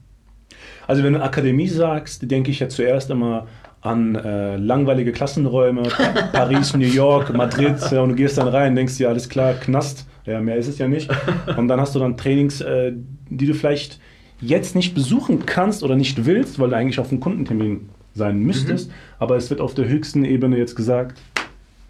Also 0.87 1.03
wenn 1.03 1.13
du 1.13 1.23
Akademie 1.23 1.69
sagst, 1.69 2.31
denke 2.31 2.51
ich 2.51 2.61
ja 2.61 2.69
zuerst 2.69 3.11
immer 3.11 3.47
an 3.83 4.15
äh, 4.17 4.57
langweilige 4.57 5.13
Klassenräume, 5.13 5.83
Pa- 5.83 6.23
Paris, 6.33 6.75
New 6.75 6.87
York, 6.87 7.33
Madrid, 7.35 7.77
ja, 7.91 8.01
und 8.01 8.11
du 8.11 8.15
gehst 8.15 8.39
dann 8.39 8.49
rein, 8.49 8.75
denkst 8.75 8.97
dir, 8.97 9.09
alles 9.09 9.29
klar, 9.29 9.55
Knast, 9.55 10.07
ja, 10.25 10.41
mehr 10.41 10.57
ist 10.57 10.67
es 10.67 10.79
ja 10.79 10.89
nicht. 10.89 11.09
Und 11.57 11.69
dann 11.69 11.81
hast 11.81 11.95
du 11.95 12.01
dann 12.01 12.17
Trainings, 12.17 12.61
äh, 12.61 12.93
die 13.31 13.47
du 13.47 13.55
vielleicht 13.55 14.01
jetzt 14.41 14.75
nicht 14.75 14.93
besuchen 14.95 15.47
kannst 15.47 15.85
oder 15.85 15.95
nicht 15.95 16.25
willst, 16.27 16.59
weil 16.59 16.71
du 16.71 16.77
eigentlich 16.77 16.99
auf 16.99 17.11
einem 17.11 17.21
Kundentermin 17.21 17.89
sein 18.15 18.39
müsstest, 18.41 18.91
aber 19.19 19.37
es 19.37 19.51
wird 19.51 19.61
auf 19.61 19.75
der 19.75 19.89
höchsten 19.89 20.25
Ebene 20.25 20.57
jetzt 20.59 20.75
gesagt, 20.75 21.19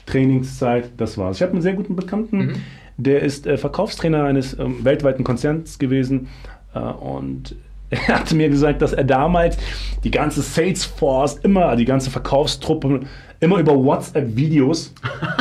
Trainingszeit, 0.07 0.91
das 0.97 1.19
war's. 1.19 1.37
Ich 1.37 1.43
habe 1.43 1.53
einen 1.53 1.63
sehr 1.63 1.75
guten 1.75 1.97
Bekannten, 1.97 2.37
Mhm. 2.39 2.55
der 2.97 3.23
ist 3.23 3.47
äh, 3.47 3.57
Verkaufstrainer 3.57 4.25
eines 4.25 4.59
ähm, 4.59 4.85
weltweiten 4.85 5.25
Konzerns 5.25 5.79
gewesen 5.79 6.29
äh, 6.75 6.79
und 6.79 7.55
er 7.91 8.09
hatte 8.21 8.35
mir 8.35 8.49
gesagt, 8.49 8.83
dass 8.83 8.93
er 8.93 9.05
damals 9.05 9.57
die 10.05 10.11
ganze 10.11 10.43
Salesforce, 10.43 11.37
immer 11.43 11.77
die 11.77 11.85
ganze 11.85 12.11
Verkaufstruppe, 12.11 13.01
immer 13.41 13.59
über 13.59 13.75
WhatsApp-Videos 13.77 14.93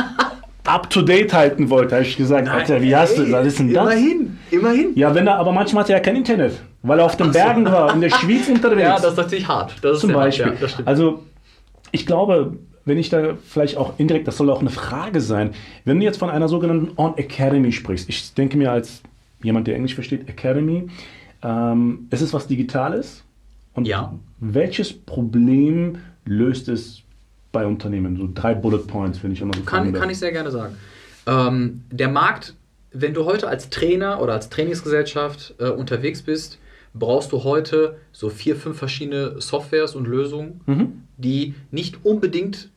up 0.64 0.90
to 0.90 1.02
date 1.02 1.32
halten 1.32 1.70
wollte. 1.70 1.90
Da 1.90 1.96
habe 1.96 2.06
ich 2.06 2.16
gesagt, 2.16 2.48
Alter, 2.48 2.82
wie 2.82 2.94
hast 2.94 3.18
du, 3.18 3.30
was 3.32 3.46
ist 3.46 3.58
denn 3.60 3.72
das? 3.72 3.84
Immerhin, 3.84 4.38
immerhin. 4.50 4.92
Ja, 4.96 5.14
wenn 5.14 5.26
er, 5.26 5.36
aber 5.38 5.52
manchmal 5.52 5.84
hatte 5.84 5.92
er 5.92 6.00
kein 6.00 6.16
Internet, 6.16 6.60
weil 6.82 6.98
er 6.98 7.04
auf 7.06 7.16
den 7.16 7.30
Bergen 7.32 7.64
war, 7.66 7.94
in 7.94 8.00
der 8.00 8.10
Schweiz 8.10 8.48
unterwegs. 8.52 8.82
Ja, 8.82 8.96
das 8.96 9.12
ist 9.12 9.16
natürlich 9.16 9.46
hart. 9.48 9.74
Das 9.82 9.94
ist 9.94 10.00
Zum 10.00 10.10
sehr 10.10 10.16
hart, 10.18 10.26
Beispiel. 10.26 10.52
Ja, 10.60 10.68
also, 10.84 11.22
ich 11.92 12.04
glaube, 12.06 12.56
wenn 12.86 12.96
ich 12.98 13.10
da 13.10 13.36
vielleicht 13.44 13.76
auch 13.76 13.98
indirekt, 13.98 14.26
das 14.26 14.38
soll 14.38 14.48
auch 14.48 14.60
eine 14.60 14.70
Frage 14.70 15.20
sein, 15.20 15.50
wenn 15.84 15.98
du 15.98 16.04
jetzt 16.04 16.18
von 16.18 16.30
einer 16.30 16.48
sogenannten 16.48 16.92
On 16.96 17.18
Academy 17.18 17.72
sprichst, 17.72 18.08
ich 18.08 18.32
denke 18.32 18.56
mir 18.56 18.72
als 18.72 19.02
jemand, 19.42 19.66
der 19.66 19.74
Englisch 19.74 19.94
versteht, 19.94 20.28
Academy, 20.28 20.88
ähm, 21.42 22.06
es 22.10 22.22
ist 22.22 22.32
was 22.32 22.46
Digitales. 22.46 23.22
Und 23.74 23.86
Ja. 23.86 24.14
welches 24.38 24.92
Problem 24.94 25.98
löst 26.24 26.68
es 26.68 27.02
bei 27.52 27.66
Unternehmen? 27.66 28.16
So 28.16 28.28
drei 28.32 28.54
Bullet 28.54 28.78
Points, 28.86 29.18
finde 29.18 29.34
ich 29.34 29.42
immer 29.42 29.52
so 29.54 29.62
Kann, 29.62 29.92
kann 29.92 30.08
ich 30.08 30.18
sehr 30.18 30.32
gerne 30.32 30.50
sagen. 30.50 30.76
Ähm, 31.26 31.82
der 31.90 32.08
Markt, 32.08 32.54
wenn 32.92 33.12
du 33.12 33.24
heute 33.26 33.48
als 33.48 33.68
Trainer 33.68 34.22
oder 34.22 34.32
als 34.32 34.48
Trainingsgesellschaft 34.48 35.54
äh, 35.58 35.68
unterwegs 35.68 36.22
bist, 36.22 36.58
brauchst 36.94 37.32
du 37.32 37.44
heute 37.44 37.98
so 38.12 38.30
vier, 38.30 38.56
fünf 38.56 38.78
verschiedene 38.78 39.40
Softwares 39.40 39.94
und 39.94 40.06
Lösungen, 40.06 40.60
Mhm. 40.66 41.02
die 41.18 41.54
nicht 41.70 41.98
unbedingt 42.04 42.70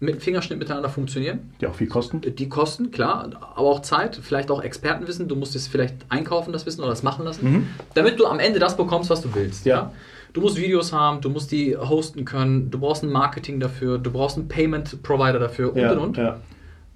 mit 0.00 0.22
Fingerschnitt 0.22 0.58
miteinander 0.58 0.88
funktionieren. 0.88 1.52
Die 1.60 1.66
auch 1.66 1.74
viel 1.74 1.86
kosten. 1.86 2.20
Die 2.20 2.48
kosten, 2.48 2.90
klar, 2.90 3.30
aber 3.54 3.68
auch 3.68 3.80
Zeit, 3.82 4.18
vielleicht 4.20 4.50
auch 4.50 4.62
Expertenwissen. 4.62 5.28
Du 5.28 5.36
musst 5.36 5.54
es 5.56 5.66
vielleicht 5.68 5.94
einkaufen, 6.08 6.52
das 6.52 6.66
Wissen 6.66 6.80
oder 6.80 6.90
das 6.90 7.02
machen 7.02 7.24
lassen, 7.24 7.50
Mhm. 7.50 7.66
damit 7.94 8.18
du 8.20 8.26
am 8.26 8.38
Ende 8.38 8.58
das 8.58 8.76
bekommst, 8.76 9.08
was 9.10 9.22
du 9.22 9.34
willst. 9.34 9.64
Ja. 9.66 9.92
Du 10.32 10.40
musst 10.40 10.56
Videos 10.56 10.92
haben, 10.92 11.20
du 11.20 11.30
musst 11.30 11.52
die 11.52 11.76
hosten 11.76 12.24
können, 12.24 12.70
du 12.70 12.78
brauchst 12.80 13.04
ein 13.04 13.10
Marketing 13.12 13.60
dafür, 13.60 13.98
du 13.98 14.10
brauchst 14.10 14.36
einen 14.36 14.48
Payment-Provider 14.48 15.38
dafür 15.38 15.72
und 15.72 15.78
ja, 15.80 15.92
und 15.92 15.98
und. 15.98 16.16
Ja. 16.16 16.40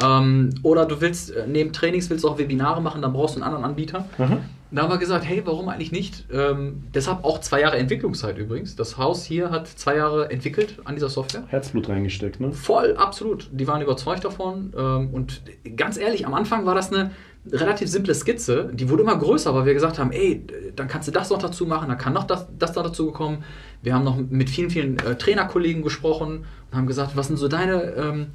Ähm, 0.03 0.51
oder 0.63 0.87
du 0.87 1.01
willst 1.01 1.31
äh, 1.31 1.45
neben 1.47 1.73
Trainings 1.73 2.11
willst 2.11 2.25
du 2.25 2.29
auch 2.29 2.39
Webinare 2.39 2.83
machen, 2.83 3.01
dann 3.01 3.13
brauchst 3.13 3.37
du 3.37 3.41
einen 3.41 3.45
anderen 3.45 3.65
Anbieter. 3.65 4.07
Mhm. 4.19 4.39
Da 4.71 4.83
haben 4.83 4.91
wir 4.91 4.99
gesagt, 4.99 5.25
hey, 5.25 5.43
warum 5.45 5.69
eigentlich 5.69 5.93
nicht? 5.93 6.27
Ähm, 6.31 6.85
deshalb 6.93 7.25
auch 7.25 7.41
zwei 7.41 7.61
Jahre 7.61 7.79
Entwicklungszeit 7.79 8.37
übrigens. 8.37 8.77
Das 8.77 8.99
Haus 8.99 9.25
hier 9.25 9.51
hat 9.51 9.67
zwei 9.67 9.97
Jahre 9.97 10.31
entwickelt 10.31 10.77
an 10.85 10.95
dieser 10.95 11.09
Software. 11.09 11.45
Herzblut 11.49 11.89
reingesteckt, 11.89 12.39
ne? 12.41 12.53
Voll, 12.53 12.97
absolut. 12.97 13.49
Die 13.53 13.67
waren 13.67 13.81
überzeugt 13.81 14.25
davon. 14.25 14.75
Ähm, 14.77 15.09
und 15.13 15.43
ganz 15.77 15.97
ehrlich, 15.97 16.27
am 16.27 16.35
Anfang 16.35 16.67
war 16.67 16.75
das 16.75 16.93
eine 16.93 17.13
relativ 17.51 17.89
simple 17.89 18.15
Skizze. 18.15 18.71
Die 18.75 18.91
wurde 18.91 19.03
immer 19.03 19.17
größer, 19.17 19.55
weil 19.55 19.65
wir 19.65 19.75
gesagt 19.75 19.99
haben, 19.99 20.13
ey, 20.13 20.45
dann 20.77 20.89
kannst 20.89 21.09
du 21.09 21.13
das 21.13 21.31
noch 21.31 21.39
dazu 21.39 21.67
machen, 21.67 21.89
dann 21.89 21.99
kann 21.99 22.13
noch 22.13 22.25
das, 22.25 22.47
das 22.59 22.75
noch 22.75 22.83
dazu 22.83 23.11
kommen. 23.11 23.45
Wir 23.83 23.95
haben 23.95 24.05
noch 24.05 24.17
mit 24.17 24.51
vielen, 24.51 24.71
vielen 24.71 24.99
äh, 24.99 25.17
Trainerkollegen 25.17 25.83
gesprochen 25.83 26.45
und 26.71 26.77
haben 26.77 26.87
gesagt, 26.87 27.17
was 27.17 27.29
sind 27.29 27.37
so 27.37 27.49
deine 27.49 27.95
ähm, 27.95 28.27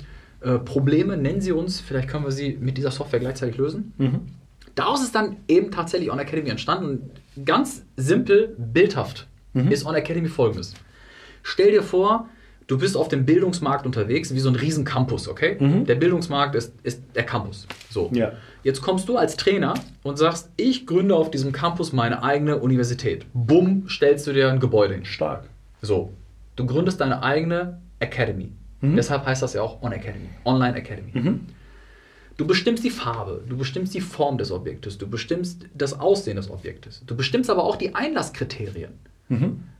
äh, 0.42 0.58
Probleme? 0.58 1.18
Nennen 1.18 1.42
sie 1.42 1.52
uns, 1.52 1.80
vielleicht 1.80 2.08
können 2.08 2.26
wir 2.26 2.32
sie 2.32 2.58
mit 2.60 2.78
dieser 2.78 2.92
Software 2.92 3.20
gleichzeitig 3.20 3.58
lösen. 3.58 3.94
Mhm. 3.98 4.22
Daraus 4.76 5.04
ist 5.04 5.14
dann 5.14 5.38
eben 5.48 5.72
tatsächlich 5.72 6.12
On 6.12 6.20
Academy 6.20 6.50
entstanden. 6.50 6.86
Und 7.36 7.46
ganz 7.46 7.86
simpel, 7.96 8.56
bildhaft 8.58 9.28
ist 9.70 9.86
On 9.86 9.94
Academy 9.94 10.28
folgendes. 10.28 10.74
Stell 11.44 11.72
dir 11.72 11.84
vor, 11.84 12.28
du 12.66 12.80
bist 12.80 12.98
auf 12.98 13.08
dem 13.08 13.26
Bildungsmarkt 13.26 13.86
unterwegs, 13.86 14.34
wie 14.34 14.40
so 14.40 14.50
ein 14.50 14.56
riesen 14.56 14.84
Campus, 14.84 15.28
okay? 15.28 15.58
Der 15.86 15.96
Bildungsmarkt 15.96 16.56
ist, 16.56 16.74
ist 16.82 17.04
der 17.16 17.24
Campus. 17.24 17.68
So. 17.92 18.10
Ja. 18.14 18.32
Jetzt 18.64 18.82
kommst 18.82 19.08
du 19.10 19.18
als 19.18 19.38
Trainer 19.38 19.76
und 20.02 20.18
sagst, 20.18 20.50
ich 20.58 20.88
gründe 20.88 21.16
auf 21.16 21.30
diesem 21.30 21.52
Campus 21.52 21.94
meine 21.94 22.24
eigene 22.24 22.58
Universität. 22.58 23.26
Bumm, 23.34 23.88
stellst 23.90 24.26
du 24.26 24.34
dir 24.34 24.50
ein 24.50 24.60
Gebäude 24.60 24.96
hin. 24.96 25.06
Stark. 25.06 25.44
So. 25.82 26.12
Du 26.56 26.66
gründest 26.66 27.00
deine 27.02 27.22
eigene 27.22 27.82
Academy. 28.00 28.52
Deshalb 28.82 29.26
heißt 29.26 29.42
das 29.42 29.54
ja 29.54 29.62
auch 29.62 29.82
On 29.82 29.92
Academy. 29.94 30.30
Online 30.44 30.76
Academy. 30.76 31.40
Du 32.38 32.48
bestimmst 32.48 32.84
die 32.84 32.90
Farbe, 32.90 33.44
du 33.48 33.58
bestimmst 33.58 33.94
die 33.94 34.02
Form 34.02 34.38
des 34.38 34.52
Objektes, 34.52 34.98
du 34.98 35.08
bestimmst 35.08 35.66
das 35.76 36.00
Aussehen 36.00 36.36
des 36.36 36.50
Objektes. 36.50 37.04
Du 37.06 37.16
bestimmst 37.16 37.50
aber 37.50 37.64
auch 37.64 37.76
die 37.76 37.94
Einlasskriterien. 37.94 38.94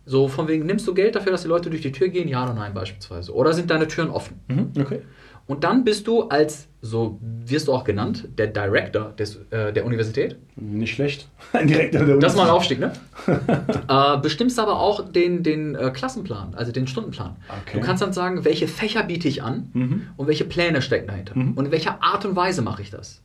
So 0.06 0.28
von 0.28 0.48
wegen, 0.48 0.66
nimmst 0.66 0.88
du 0.88 0.94
Geld 0.94 1.16
dafür, 1.16 1.32
dass 1.32 1.44
die 1.44 1.48
Leute 1.48 1.70
durch 1.70 1.82
die 1.82 1.92
Tür 1.92 2.10
gehen? 2.10 2.28
Ja 2.28 2.44
oder 2.44 2.54
nein 2.54 2.74
beispielsweise. 2.74 3.34
Oder 3.34 3.54
sind 3.54 3.70
deine 3.70 3.88
Türen 3.88 4.10
offen? 4.10 4.40
Mhm. 4.48 4.72
Okay. 4.80 5.02
Und 5.46 5.66
dann 5.66 5.84
bist 5.84 6.08
du 6.08 6.24
als, 6.30 6.68
so 6.82 7.20
wirst 7.22 7.68
du 7.68 7.74
auch 7.74 7.84
genannt, 7.84 8.30
der 8.38 8.48
Director 8.48 9.12
des, 9.18 9.36
äh, 9.52 9.74
der 9.74 9.86
Universität. 9.86 10.38
Nicht 10.56 10.96
schlecht. 10.96 11.28
Direkt 11.54 11.96
an 11.98 12.08
der 12.08 12.18
Das 12.18 12.32
ist 12.34 12.38
mal 12.38 12.46
ein. 12.46 12.50
Aufstieg, 12.52 12.80
ne? 12.80 12.94
äh, 13.90 14.18
bestimmst 14.20 14.58
aber 14.58 14.80
auch 14.80 15.12
den, 15.12 15.44
den 15.44 15.76
äh, 15.76 15.92
Klassenplan, 15.92 16.54
also 16.56 16.72
den 16.72 16.88
Stundenplan. 16.88 17.36
Okay. 17.66 17.80
Du 17.80 17.86
kannst 17.86 18.02
dann 18.02 18.14
sagen, 18.14 18.46
welche 18.46 18.68
Fächer 18.70 19.04
biete 19.04 19.28
ich 19.28 19.44
an 19.44 19.70
Mhm. 19.74 20.04
und 20.16 20.28
welche 20.28 20.46
Pläne 20.46 20.82
stecken 20.82 21.08
dahinter. 21.08 21.38
Mhm. 21.38 21.54
Und 21.54 21.66
in 21.66 21.72
welcher 21.72 22.02
Art 22.02 22.26
und 22.26 22.36
Weise 22.38 22.62
mache 22.62 22.82
ich 22.82 22.90
das. 22.90 23.20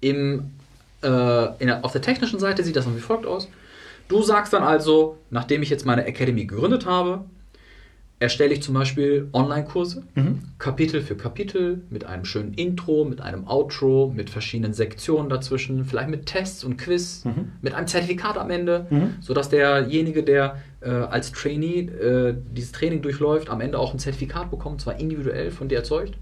Im, 0.00 0.50
äh, 1.02 1.06
der, 1.08 1.80
auf 1.82 1.92
der 1.92 2.02
technischen 2.02 2.40
Seite 2.40 2.64
sieht 2.64 2.76
das 2.76 2.86
dann 2.86 2.96
wie 2.96 3.00
folgt 3.00 3.26
aus. 3.26 3.48
Du 4.08 4.22
sagst 4.22 4.52
dann 4.52 4.62
also, 4.62 5.18
nachdem 5.30 5.62
ich 5.62 5.70
jetzt 5.70 5.84
meine 5.86 6.04
Academy 6.06 6.44
gegründet 6.46 6.86
habe, 6.86 7.24
erstelle 8.22 8.54
ich 8.54 8.62
zum 8.62 8.74
Beispiel 8.74 9.28
Online-Kurse, 9.32 10.04
Mhm. 10.14 10.38
Kapitel 10.58 11.02
für 11.02 11.16
Kapitel, 11.16 11.82
mit 11.90 12.04
einem 12.04 12.24
schönen 12.24 12.54
Intro, 12.54 13.04
mit 13.04 13.20
einem 13.20 13.46
Outro, 13.48 14.12
mit 14.14 14.30
verschiedenen 14.30 14.72
Sektionen 14.72 15.28
dazwischen, 15.28 15.84
vielleicht 15.84 16.08
mit 16.08 16.26
Tests 16.26 16.62
und 16.64 16.76
Quiz, 16.78 17.24
Mhm. 17.24 17.48
mit 17.60 17.74
einem 17.74 17.86
Zertifikat 17.88 18.38
am 18.38 18.50
Ende, 18.50 18.86
Mhm. 18.90 19.14
sodass 19.20 19.48
derjenige, 19.48 20.22
der 20.22 20.56
äh, 20.80 20.88
als 20.90 21.30
Trainee 21.32 21.80
äh, 21.80 22.34
dieses 22.56 22.72
Training 22.72 23.02
durchläuft, 23.02 23.50
am 23.50 23.60
Ende 23.60 23.78
auch 23.78 23.92
ein 23.92 23.98
Zertifikat 23.98 24.50
bekommt, 24.50 24.80
zwar 24.80 24.98
individuell 24.98 25.50
von 25.50 25.68
dir 25.68 25.78
erzeugt. 25.78 26.14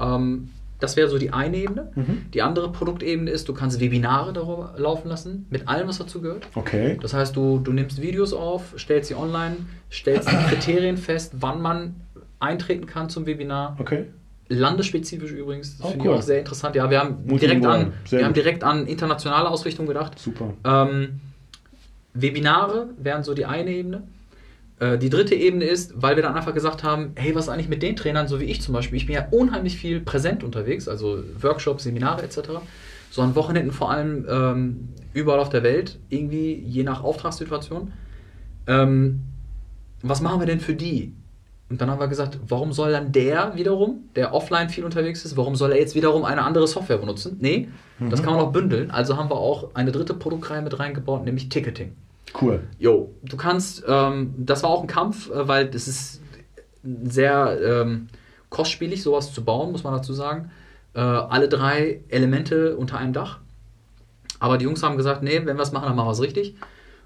Ähm, 0.00 0.50
das 0.80 0.96
wäre 0.96 1.08
so 1.08 1.18
die 1.18 1.32
eine 1.32 1.56
Ebene. 1.56 1.90
Mhm. 1.94 2.26
Die 2.32 2.42
andere 2.42 2.70
Produktebene 2.70 3.30
ist, 3.30 3.48
du 3.48 3.54
kannst 3.54 3.80
Webinare 3.80 4.32
darüber 4.32 4.74
laufen 4.76 5.08
lassen, 5.08 5.46
mit 5.50 5.68
allem, 5.68 5.88
was 5.88 5.98
dazu 5.98 6.20
gehört. 6.20 6.46
Okay. 6.54 6.98
Das 7.02 7.14
heißt, 7.14 7.34
du, 7.34 7.58
du 7.58 7.72
nimmst 7.72 8.00
Videos 8.00 8.32
auf, 8.32 8.74
stellst 8.78 9.08
sie 9.08 9.14
online, 9.14 9.56
stellst 9.90 10.30
die 10.30 10.36
Kriterien 10.48 10.96
fest, 10.96 11.32
wann 11.40 11.60
man 11.60 11.96
eintreten 12.40 12.86
kann 12.86 13.08
zum 13.10 13.26
Webinar. 13.26 13.76
Okay. 13.80 14.06
Landesspezifisch 14.48 15.32
übrigens, 15.32 15.76
das 15.76 15.86
Oh, 15.86 15.90
finde 15.90 16.06
cool. 16.06 16.14
ich 16.14 16.18
auch 16.20 16.22
sehr 16.24 16.38
interessant. 16.38 16.74
Ja, 16.74 16.88
wir 16.88 17.00
haben, 17.00 17.26
direkt 17.38 17.66
an, 17.66 17.92
sehr 18.06 18.20
wir 18.20 18.26
haben 18.26 18.32
direkt 18.34 18.64
an 18.64 18.86
internationale 18.86 19.48
Ausrichtung 19.48 19.86
gedacht. 19.86 20.18
Super. 20.18 20.54
Ähm, 20.64 21.20
Webinare 22.14 22.88
wären 22.98 23.24
so 23.24 23.34
die 23.34 23.44
eine 23.46 23.70
Ebene. 23.70 24.04
Äh, 24.80 24.98
die 24.98 25.10
dritte 25.10 25.34
Ebene 25.34 25.64
ist, 25.64 26.00
weil 26.00 26.16
wir 26.16 26.22
dann 26.22 26.34
einfach 26.34 26.54
gesagt 26.54 26.84
haben, 26.84 27.12
hey, 27.16 27.34
was 27.34 27.44
ist 27.44 27.50
eigentlich 27.50 27.68
mit 27.68 27.82
den 27.82 27.96
Trainern, 27.96 28.28
so 28.28 28.40
wie 28.40 28.44
ich 28.44 28.62
zum 28.62 28.74
Beispiel? 28.74 28.96
Ich 28.96 29.06
bin 29.06 29.14
ja 29.14 29.26
unheimlich 29.30 29.76
viel 29.76 30.00
präsent 30.00 30.44
unterwegs, 30.44 30.88
also 30.88 31.22
Workshops, 31.40 31.84
Seminare 31.84 32.22
etc. 32.22 32.38
So 33.10 33.22
an 33.22 33.34
Wochenenden 33.34 33.72
vor 33.72 33.90
allem 33.90 34.26
ähm, 34.28 34.88
überall 35.12 35.40
auf 35.40 35.48
der 35.48 35.62
Welt, 35.62 35.98
irgendwie 36.08 36.54
je 36.54 36.84
nach 36.84 37.02
Auftragssituation. 37.02 37.92
Ähm, 38.66 39.20
was 40.02 40.20
machen 40.20 40.40
wir 40.40 40.46
denn 40.46 40.60
für 40.60 40.74
die? 40.74 41.12
Und 41.70 41.82
dann 41.82 41.90
haben 41.90 42.00
wir 42.00 42.08
gesagt, 42.08 42.38
warum 42.48 42.72
soll 42.72 42.92
dann 42.92 43.12
der 43.12 43.56
wiederum, 43.56 44.04
der 44.16 44.32
offline 44.32 44.70
viel 44.70 44.84
unterwegs 44.84 45.24
ist, 45.24 45.36
warum 45.36 45.54
soll 45.54 45.72
er 45.72 45.78
jetzt 45.78 45.94
wiederum 45.94 46.24
eine 46.24 46.42
andere 46.42 46.66
Software 46.66 46.96
benutzen? 46.96 47.36
Nee, 47.40 47.68
mhm. 47.98 48.10
das 48.10 48.22
kann 48.22 48.34
man 48.34 48.42
auch 48.42 48.52
bündeln. 48.52 48.90
Also 48.90 49.16
haben 49.16 49.28
wir 49.28 49.36
auch 49.36 49.74
eine 49.74 49.92
dritte 49.92 50.14
Produktreihe 50.14 50.62
mit 50.62 50.78
reingebaut, 50.78 51.24
nämlich 51.24 51.48
Ticketing. 51.50 51.92
Cool. 52.40 52.62
Jo, 52.78 53.14
du 53.22 53.36
kannst, 53.36 53.84
ähm, 53.86 54.34
das 54.36 54.62
war 54.62 54.70
auch 54.70 54.82
ein 54.82 54.88
Kampf, 54.88 55.30
äh, 55.30 55.48
weil 55.48 55.68
das 55.68 55.88
ist 55.88 56.20
sehr 57.04 57.58
ähm, 57.62 58.08
kostspielig, 58.50 59.02
sowas 59.02 59.32
zu 59.32 59.44
bauen, 59.44 59.72
muss 59.72 59.84
man 59.84 59.94
dazu 59.94 60.12
sagen. 60.12 60.50
Äh, 60.94 61.00
alle 61.00 61.48
drei 61.48 62.02
Elemente 62.08 62.76
unter 62.76 62.98
einem 62.98 63.12
Dach. 63.12 63.38
Aber 64.40 64.58
die 64.58 64.64
Jungs 64.64 64.82
haben 64.82 64.96
gesagt, 64.96 65.22
nee, 65.22 65.40
wenn 65.44 65.56
wir 65.56 65.62
es 65.62 65.72
machen, 65.72 65.86
dann 65.86 65.96
machen 65.96 66.08
wir 66.08 66.12
es 66.12 66.22
richtig. 66.22 66.54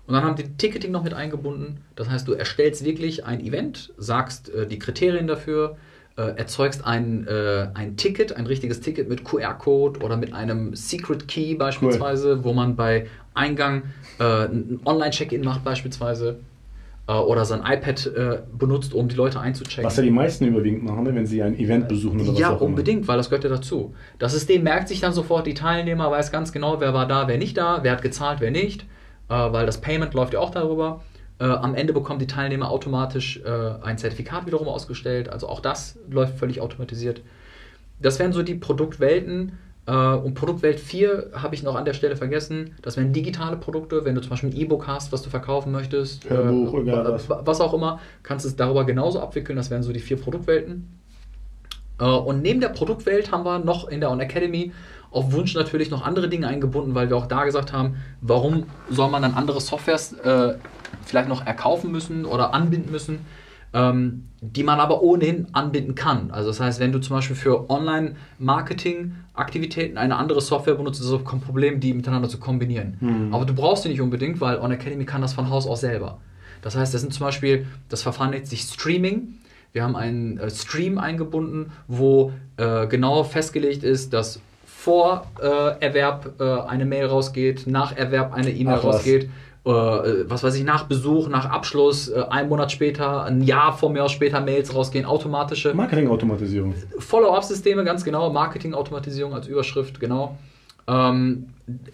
Und 0.06 0.14
dann 0.14 0.24
haben 0.24 0.36
die 0.36 0.56
Ticketing 0.56 0.90
noch 0.90 1.04
mit 1.04 1.14
eingebunden. 1.14 1.80
Das 1.94 2.10
heißt, 2.10 2.26
du 2.26 2.32
erstellst 2.32 2.84
wirklich 2.84 3.24
ein 3.24 3.40
Event, 3.40 3.92
sagst 3.96 4.50
äh, 4.50 4.66
die 4.66 4.78
Kriterien 4.78 5.26
dafür, 5.26 5.76
äh, 6.16 6.36
erzeugst 6.36 6.84
ein, 6.86 7.26
äh, 7.26 7.68
ein 7.74 7.96
Ticket, 7.96 8.36
ein 8.36 8.46
richtiges 8.46 8.80
Ticket 8.80 9.08
mit 9.08 9.24
QR-Code 9.24 10.00
oder 10.00 10.16
mit 10.16 10.34
einem 10.34 10.74
Secret 10.74 11.28
Key 11.28 11.54
beispielsweise, 11.54 12.36
cool. 12.36 12.44
wo 12.44 12.52
man 12.52 12.76
bei 12.76 13.06
Eingang 13.34 13.84
äh, 14.18 14.44
ein 14.44 14.80
Online-Check-In 14.84 15.42
macht 15.42 15.64
beispielsweise 15.64 16.40
äh, 17.08 17.12
oder 17.12 17.44
sein 17.44 17.60
iPad 17.60 18.06
äh, 18.06 18.38
benutzt, 18.56 18.94
um 18.94 19.08
die 19.08 19.16
Leute 19.16 19.40
einzuchecken. 19.40 19.84
Was 19.84 19.96
ja 19.96 20.02
die 20.02 20.10
meisten 20.10 20.44
überwiegend 20.44 20.84
machen, 20.84 21.04
ne, 21.04 21.14
wenn 21.14 21.26
sie 21.26 21.42
ein 21.42 21.58
Event 21.58 21.88
besuchen 21.88 22.20
oder 22.20 22.38
ja, 22.38 22.50
was 22.50 22.56
auch 22.56 22.60
unbedingt, 22.60 23.08
weil 23.08 23.16
das 23.16 23.30
gehört 23.30 23.44
ja 23.44 23.50
dazu. 23.50 23.94
Das 24.18 24.32
System 24.32 24.62
merkt 24.62 24.88
sich 24.88 25.00
dann 25.00 25.12
sofort, 25.12 25.46
die 25.46 25.54
Teilnehmer 25.54 26.10
weiß 26.10 26.30
ganz 26.30 26.52
genau, 26.52 26.80
wer 26.80 26.92
war 26.92 27.08
da, 27.08 27.26
wer 27.28 27.38
nicht 27.38 27.56
da, 27.56 27.80
wer 27.82 27.92
hat 27.92 28.02
gezahlt, 28.02 28.40
wer 28.40 28.50
nicht 28.50 28.86
äh, 29.32 29.52
weil 29.52 29.66
das 29.66 29.80
Payment 29.80 30.14
läuft 30.14 30.34
ja 30.34 30.40
auch 30.40 30.50
darüber. 30.50 31.02
Äh, 31.42 31.46
am 31.46 31.74
Ende 31.74 31.92
bekommen 31.92 32.20
die 32.20 32.28
Teilnehmer 32.28 32.70
automatisch 32.70 33.40
äh, 33.44 33.50
ein 33.82 33.98
Zertifikat 33.98 34.46
wiederum 34.46 34.68
ausgestellt. 34.68 35.28
Also 35.28 35.48
auch 35.48 35.58
das 35.58 35.98
läuft 36.08 36.38
völlig 36.38 36.60
automatisiert. 36.60 37.20
Das 38.00 38.20
wären 38.20 38.32
so 38.32 38.42
die 38.42 38.54
Produktwelten. 38.54 39.58
und 39.84 40.34
Produktwelt 40.34 40.78
4 40.78 41.32
habe 41.34 41.56
ich 41.56 41.64
noch 41.64 41.74
an 41.74 41.84
der 41.84 41.94
Stelle 41.94 42.14
vergessen. 42.14 42.76
Das 42.82 42.96
wären 42.96 43.12
digitale 43.12 43.56
Produkte. 43.56 44.04
Wenn 44.04 44.14
du 44.14 44.20
zum 44.20 44.30
Beispiel 44.30 44.50
ein 44.50 44.56
E-Book 44.56 44.86
hast, 44.86 45.10
was 45.10 45.22
du 45.22 45.30
verkaufen 45.30 45.72
möchtest, 45.72 46.30
Hörbuch, 46.30 46.74
äh, 46.74 46.86
was. 46.86 47.28
was 47.28 47.60
auch 47.60 47.74
immer, 47.74 47.98
kannst 48.22 48.44
du 48.44 48.48
es 48.48 48.54
darüber 48.54 48.84
genauso 48.84 49.20
abwickeln. 49.20 49.56
Das 49.56 49.70
wären 49.70 49.82
so 49.82 49.92
die 49.92 49.98
vier 49.98 50.18
Produktwelten. 50.18 50.88
und 51.98 52.42
neben 52.42 52.60
der 52.60 52.68
Produktwelt 52.68 53.32
haben 53.32 53.44
wir 53.44 53.58
noch 53.58 53.88
in 53.88 54.00
der 54.00 54.10
On 54.12 54.20
Academy 54.20 54.72
auf 55.10 55.32
Wunsch 55.32 55.54
natürlich 55.54 55.90
noch 55.90 56.02
andere 56.06 56.28
Dinge 56.28 56.46
eingebunden, 56.46 56.94
weil 56.94 57.10
wir 57.10 57.16
auch 57.16 57.26
da 57.26 57.44
gesagt 57.44 57.72
haben, 57.72 57.96
warum 58.20 58.64
soll 58.90 59.10
man 59.10 59.22
dann 59.22 59.34
andere 59.34 59.60
Softwares 59.60 60.12
äh, 60.14 60.54
vielleicht 61.04 61.28
noch 61.28 61.46
erkaufen 61.46 61.92
müssen 61.92 62.24
oder 62.24 62.54
anbinden 62.54 62.90
müssen, 62.90 63.18
ähm, 63.74 64.28
die 64.40 64.64
man 64.64 64.80
aber 64.80 65.02
ohnehin 65.02 65.46
anbinden 65.52 65.94
kann. 65.94 66.30
Also 66.30 66.48
das 66.50 66.60
heißt, 66.60 66.80
wenn 66.80 66.92
du 66.92 66.98
zum 66.98 67.16
Beispiel 67.16 67.36
für 67.36 67.70
Online-Marketing-Aktivitäten 67.70 69.96
eine 69.98 70.16
andere 70.16 70.40
Software 70.40 70.74
benutzt, 70.74 71.00
ist 71.00 71.06
es 71.06 71.12
auch 71.12 71.24
kein 71.24 71.40
Problem, 71.40 71.78
die 71.80 71.94
miteinander 71.94 72.28
zu 72.28 72.38
kombinieren. 72.38 72.96
Mhm. 73.00 73.34
Aber 73.34 73.44
du 73.44 73.54
brauchst 73.54 73.84
die 73.84 73.88
nicht 73.88 74.00
unbedingt, 74.00 74.40
weil 74.40 74.58
On 74.58 74.72
Academy 74.72 75.04
kann 75.04 75.22
das 75.22 75.32
von 75.32 75.50
Haus 75.50 75.66
aus 75.66 75.80
selber. 75.80 76.18
Das 76.60 76.76
heißt, 76.76 76.94
das 76.94 77.00
sind 77.00 77.12
zum 77.12 77.26
Beispiel, 77.26 77.66
das 77.88 78.02
Verfahren 78.02 78.30
nennt 78.30 78.46
sich 78.46 78.62
Streaming. 78.62 79.38
Wir 79.72 79.82
haben 79.82 79.96
einen 79.96 80.38
äh, 80.38 80.48
Stream 80.50 80.98
eingebunden, 80.98 81.72
wo 81.88 82.32
äh, 82.56 82.86
genau 82.86 83.24
festgelegt 83.24 83.84
ist, 83.84 84.12
dass 84.12 84.40
vor 84.66 85.26
äh, 85.40 85.80
Erwerb 85.80 86.40
äh, 86.40 86.44
eine 86.44 86.84
Mail 86.84 87.06
rausgeht, 87.06 87.66
nach 87.66 87.96
Erwerb 87.96 88.32
eine 88.32 88.50
E-Mail 88.50 88.76
rausgeht. 88.76 89.30
Äh, 89.64 89.70
was 89.70 90.42
weiß 90.42 90.56
ich, 90.56 90.64
nach 90.64 90.84
Besuch, 90.84 91.28
nach 91.28 91.46
Abschluss, 91.46 92.08
äh, 92.08 92.24
ein 92.30 92.48
Monat 92.48 92.72
später, 92.72 93.24
ein 93.24 93.42
Jahr 93.42 93.72
vor 93.76 93.90
mir 93.90 94.04
aus 94.04 94.10
später 94.10 94.40
Mails 94.40 94.74
rausgehen, 94.74 95.04
automatische. 95.04 95.72
Marketing-Automatisierung. 95.72 96.74
Follow-up-Systeme, 96.98 97.84
ganz 97.84 98.04
genau. 98.04 98.32
Marketing-Automatisierung 98.32 99.34
als 99.34 99.46
Überschrift, 99.46 100.00
genau. 100.00 100.36
Ähm, 100.88 101.46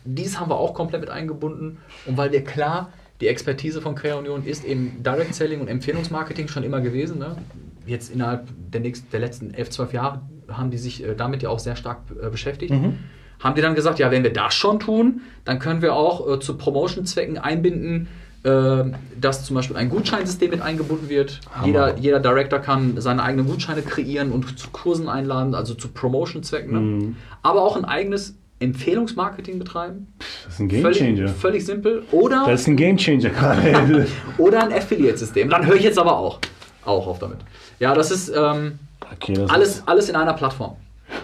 dies 0.04 0.40
haben 0.40 0.50
wir 0.50 0.56
auch 0.56 0.72
komplett 0.72 1.02
mit 1.02 1.10
eingebunden. 1.10 1.76
Und 2.06 2.16
weil 2.16 2.32
wir 2.32 2.42
klar, 2.42 2.90
die 3.20 3.28
Expertise 3.28 3.82
von 3.82 3.94
Crea 3.94 4.16
Union 4.16 4.44
ist 4.44 4.64
eben 4.64 5.02
Direct 5.02 5.34
Selling 5.34 5.60
und 5.60 5.68
Empfehlungsmarketing 5.68 6.48
schon 6.48 6.62
immer 6.62 6.80
gewesen. 6.80 7.18
Ne? 7.18 7.36
Jetzt 7.84 8.10
innerhalb 8.10 8.48
der, 8.72 8.80
nächsten, 8.80 9.10
der 9.10 9.20
letzten 9.20 9.52
elf, 9.52 9.68
zwölf 9.68 9.92
Jahre 9.92 10.22
haben 10.48 10.70
die 10.70 10.78
sich 10.78 11.04
äh, 11.04 11.14
damit 11.14 11.42
ja 11.42 11.50
auch 11.50 11.58
sehr 11.58 11.76
stark 11.76 11.98
äh, 12.22 12.30
beschäftigt. 12.30 12.72
Mhm. 12.72 12.98
Haben 13.40 13.54
die 13.54 13.62
dann 13.62 13.74
gesagt, 13.74 13.98
ja, 13.98 14.10
wenn 14.10 14.22
wir 14.22 14.32
das 14.32 14.54
schon 14.54 14.80
tun, 14.80 15.20
dann 15.44 15.58
können 15.58 15.82
wir 15.82 15.94
auch 15.94 16.28
äh, 16.28 16.40
zu 16.40 16.56
Promotion-Zwecken 16.56 17.38
einbinden, 17.38 18.08
äh, 18.42 18.84
dass 19.20 19.44
zum 19.44 19.56
Beispiel 19.56 19.76
ein 19.76 19.88
Gutscheinsystem 19.88 20.50
mit 20.50 20.62
eingebunden 20.62 21.08
wird. 21.08 21.40
Jeder, 21.64 21.96
jeder 21.98 22.20
Director 22.20 22.58
kann 22.58 23.00
seine 23.00 23.22
eigenen 23.22 23.46
Gutscheine 23.46 23.82
kreieren 23.82 24.32
und 24.32 24.58
zu 24.58 24.70
Kursen 24.70 25.08
einladen, 25.08 25.54
also 25.54 25.74
zu 25.74 25.88
Promotion-Zwecken. 25.88 26.72
Ne? 26.72 26.80
Mhm. 26.80 27.16
Aber 27.42 27.62
auch 27.62 27.76
ein 27.76 27.84
eigenes 27.84 28.34
Empfehlungsmarketing 28.60 29.58
betreiben. 29.58 30.12
Das 30.44 30.54
ist 30.54 30.60
ein 30.60 30.68
Gamechanger. 30.68 31.16
Völlig, 31.16 31.30
völlig 31.36 31.66
simpel. 31.66 32.02
Oder, 32.10 32.44
das 32.46 32.62
ist 32.62 32.66
ein 32.66 32.76
Gamechanger 32.76 33.30
gerade. 33.30 34.06
oder 34.38 34.64
ein 34.64 34.72
Affiliate-System. 34.72 35.48
Dann 35.48 35.66
höre 35.66 35.76
ich 35.76 35.84
jetzt 35.84 35.98
aber 35.98 36.18
auch, 36.18 36.40
auch 36.84 37.06
auf 37.06 37.18
damit. 37.20 37.38
Ja, 37.78 37.94
das 37.94 38.10
ist 38.10 38.32
ähm, 38.34 38.78
okay, 39.12 39.34
das 39.34 39.50
alles, 39.50 39.68
ist, 39.68 39.88
alles 39.88 40.08
in 40.08 40.16
einer 40.16 40.34
Plattform. 40.34 40.76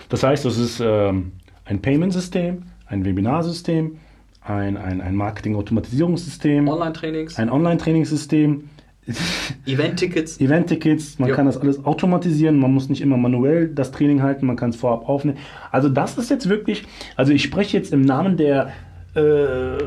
Das 0.08 0.22
heißt, 0.22 0.44
das 0.44 0.58
ist 0.58 0.80
ähm, 0.80 1.32
ein 1.64 1.80
Payment-System, 1.80 2.62
ein 2.86 3.04
Webinarsystem, 3.04 3.98
ein, 4.42 4.76
ein, 4.76 5.00
ein 5.00 5.16
Marketing-Automatisierungssystem, 5.16 6.68
Online-Trainings, 6.68 7.38
ein 7.38 7.50
Online-Trainingssystem. 7.50 8.68
Event-Tickets. 9.66 10.40
Event-Tickets, 10.40 11.18
man 11.18 11.28
jo. 11.28 11.34
kann 11.34 11.46
das 11.46 11.58
alles 11.58 11.84
automatisieren, 11.84 12.58
man 12.58 12.72
muss 12.72 12.88
nicht 12.88 13.02
immer 13.02 13.16
manuell 13.16 13.68
das 13.68 13.92
Training 13.92 14.22
halten, 14.22 14.46
man 14.46 14.56
kann 14.56 14.70
es 14.70 14.76
vorab 14.76 15.08
aufnehmen. 15.08 15.38
Also 15.70 15.88
das 15.88 16.16
ist 16.16 16.30
jetzt 16.30 16.48
wirklich, 16.48 16.84
also 17.16 17.32
ich 17.32 17.42
spreche 17.42 17.76
jetzt 17.76 17.92
im 17.92 18.02
Namen 18.02 18.36
der 18.36 18.72
äh, 19.14 19.78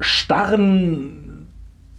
starren 0.00 1.48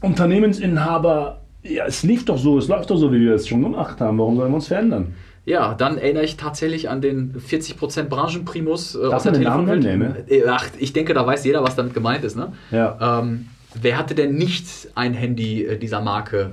Unternehmensinhaber 0.02 1.42
ja, 1.70 1.86
es 1.86 2.04
lief 2.04 2.26
doch 2.26 2.38
so, 2.38 2.58
es 2.58 2.68
läuft 2.68 2.90
doch 2.90 2.98
so, 2.98 3.12
wie 3.12 3.20
wir 3.20 3.34
es 3.34 3.48
schon 3.48 3.62
gemacht 3.62 4.00
haben. 4.00 4.18
Warum 4.18 4.38
sollen 4.38 4.52
wir 4.52 4.56
uns 4.56 4.68
verändern? 4.68 5.14
Ja, 5.48 5.76
dann 5.76 5.98
erinnere 5.98 6.26
ich 6.26 6.36
tatsächlich 6.36 6.90
an 6.90 7.00
den 7.00 7.34
40% 7.34 8.04
Branchenprimus 8.04 8.96
äh, 8.96 9.06
aus 9.06 9.24
der 9.24 9.32
nennen, 9.32 10.00
ne? 10.00 10.26
Äh, 10.28 10.46
ach, 10.46 10.68
ich 10.78 10.92
denke, 10.92 11.14
da 11.14 11.26
weiß 11.26 11.46
jeder, 11.46 11.64
was 11.64 11.78
damit 11.78 11.94
gemeint 11.94 12.26
ist. 12.26 12.36
Ne? 12.36 12.52
Ja. 12.70 13.22
Ähm, 13.22 13.48
wer 13.74 13.98
hatte 13.98 14.14
denn 14.14 14.36
nicht 14.36 14.68
ein 14.96 15.14
Handy 15.14 15.64
äh, 15.64 15.78
dieser 15.78 16.02
Marke 16.02 16.52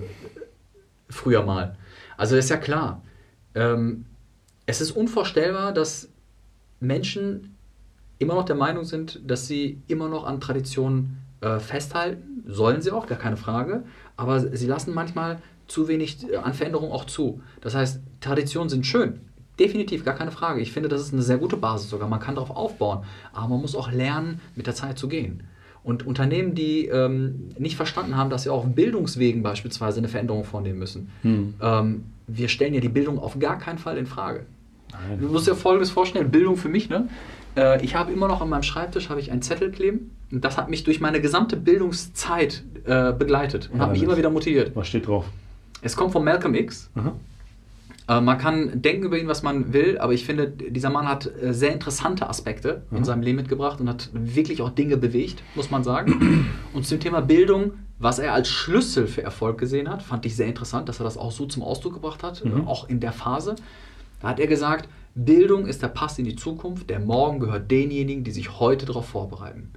früher 1.10 1.42
mal? 1.42 1.74
Also 2.16 2.36
ist 2.36 2.50
ja 2.50 2.56
klar. 2.56 3.02
Ähm, 3.56 4.04
es 4.64 4.80
ist 4.80 4.92
unvorstellbar, 4.92 5.72
dass 5.72 6.08
Menschen 6.78 7.56
immer 8.20 8.34
noch 8.34 8.44
der 8.44 8.54
Meinung 8.54 8.84
sind, 8.84 9.20
dass 9.26 9.48
sie 9.48 9.82
immer 9.88 10.08
noch 10.08 10.24
an 10.24 10.40
Traditionen 10.40 11.18
äh, 11.40 11.58
festhalten. 11.58 12.44
Sollen 12.46 12.80
sie 12.80 12.92
auch, 12.92 13.08
gar 13.08 13.18
keine 13.18 13.36
Frage 13.36 13.82
aber 14.16 14.40
sie 14.56 14.66
lassen 14.66 14.94
manchmal 14.94 15.38
zu 15.66 15.88
wenig 15.88 16.30
äh, 16.30 16.36
an 16.36 16.54
Veränderung 16.54 16.92
auch 16.92 17.04
zu. 17.04 17.40
Das 17.60 17.74
heißt, 17.74 18.00
Traditionen 18.20 18.68
sind 18.68 18.86
schön. 18.86 19.20
Definitiv, 19.58 20.04
gar 20.04 20.14
keine 20.14 20.32
Frage. 20.32 20.60
Ich 20.60 20.72
finde, 20.72 20.88
das 20.88 21.00
ist 21.00 21.12
eine 21.12 21.22
sehr 21.22 21.38
gute 21.38 21.56
Basis 21.56 21.88
sogar. 21.88 22.08
Man 22.08 22.20
kann 22.20 22.34
darauf 22.34 22.50
aufbauen. 22.50 23.04
Aber 23.32 23.48
man 23.48 23.60
muss 23.60 23.76
auch 23.76 23.92
lernen, 23.92 24.40
mit 24.56 24.66
der 24.66 24.74
Zeit 24.74 24.98
zu 24.98 25.06
gehen. 25.08 25.44
Und 25.84 26.06
Unternehmen, 26.06 26.54
die 26.54 26.86
ähm, 26.86 27.50
nicht 27.58 27.76
verstanden 27.76 28.16
haben, 28.16 28.30
dass 28.30 28.44
sie 28.44 28.50
auf 28.50 28.64
Bildungswegen 28.64 29.42
beispielsweise 29.42 29.98
eine 29.98 30.08
Veränderung 30.08 30.44
vornehmen 30.44 30.78
müssen. 30.78 31.10
Hm. 31.22 31.54
Ähm, 31.60 32.04
wir 32.26 32.48
stellen 32.48 32.74
ja 32.74 32.80
die 32.80 32.88
Bildung 32.88 33.18
auf 33.18 33.38
gar 33.38 33.58
keinen 33.58 33.78
Fall 33.78 33.98
in 33.98 34.06
Frage. 34.06 34.46
Nein. 34.90 35.20
Du 35.20 35.28
musst 35.28 35.46
dir 35.46 35.54
Folgendes 35.54 35.90
vorstellen: 35.90 36.30
Bildung 36.30 36.56
für 36.56 36.70
mich, 36.70 36.88
ne? 36.88 37.08
Äh, 37.56 37.84
ich 37.84 37.94
habe 37.94 38.12
immer 38.12 38.28
noch 38.28 38.40
an 38.40 38.48
meinem 38.48 38.62
Schreibtisch 38.62 39.08
ich 39.18 39.30
einen 39.30 39.42
Zettel 39.42 39.70
kleben. 39.70 40.10
Und 40.32 40.44
das 40.44 40.56
hat 40.56 40.70
mich 40.70 40.84
durch 40.84 41.00
meine 41.00 41.20
gesamte 41.20 41.56
Bildungszeit 41.56 42.64
äh, 42.86 43.12
begleitet 43.12 43.70
und 43.70 43.78
ja, 43.78 43.84
hat 43.84 43.92
mich 43.92 44.02
immer 44.02 44.16
wieder 44.16 44.30
motiviert. 44.30 44.74
Was 44.74 44.88
steht 44.88 45.06
drauf? 45.06 45.26
Es 45.84 45.96
kommt 45.96 46.12
von 46.12 46.24
Malcolm 46.24 46.54
X. 46.54 46.90
Äh, 48.08 48.20
man 48.20 48.38
kann 48.38 48.82
denken 48.82 49.04
über 49.04 49.18
ihn, 49.18 49.28
was 49.28 49.42
man 49.42 49.72
will, 49.72 49.98
aber 49.98 50.12
ich 50.12 50.24
finde, 50.24 50.48
dieser 50.48 50.90
Mann 50.90 51.06
hat 51.06 51.26
äh, 51.26 51.52
sehr 51.54 51.72
interessante 51.72 52.28
Aspekte 52.28 52.82
mhm. 52.90 52.98
in 52.98 53.04
seinem 53.04 53.22
Leben 53.22 53.36
mitgebracht 53.36 53.80
und 53.80 53.88
hat 53.88 54.10
wirklich 54.12 54.62
auch 54.62 54.70
Dinge 54.70 54.96
bewegt, 54.96 55.42
muss 55.54 55.70
man 55.70 55.84
sagen. 55.84 56.48
und 56.72 56.86
zum 56.86 57.00
Thema 57.00 57.20
Bildung, 57.20 57.72
was 57.98 58.18
er 58.18 58.32
als 58.32 58.48
Schlüssel 58.48 59.06
für 59.06 59.22
Erfolg 59.22 59.58
gesehen 59.58 59.88
hat, 59.88 60.02
fand 60.02 60.26
ich 60.26 60.34
sehr 60.36 60.46
interessant, 60.46 60.88
dass 60.88 61.00
er 61.00 61.04
das 61.04 61.16
auch 61.16 61.32
so 61.32 61.46
zum 61.46 61.62
Ausdruck 61.62 61.94
gebracht 61.94 62.22
hat, 62.22 62.44
mhm. 62.44 62.66
auch 62.66 62.88
in 62.88 63.00
der 63.00 63.12
Phase. 63.12 63.54
Da 64.20 64.28
hat 64.28 64.40
er 64.40 64.46
gesagt, 64.46 64.88
Bildung 65.14 65.66
ist 65.66 65.82
der 65.82 65.88
Pass 65.88 66.18
in 66.18 66.24
die 66.24 66.34
Zukunft, 66.34 66.90
der 66.90 66.98
Morgen 66.98 67.40
gehört 67.40 67.70
denjenigen, 67.70 68.24
die 68.24 68.32
sich 68.32 68.58
heute 68.58 68.84
darauf 68.86 69.06
vorbereiten. 69.06 69.70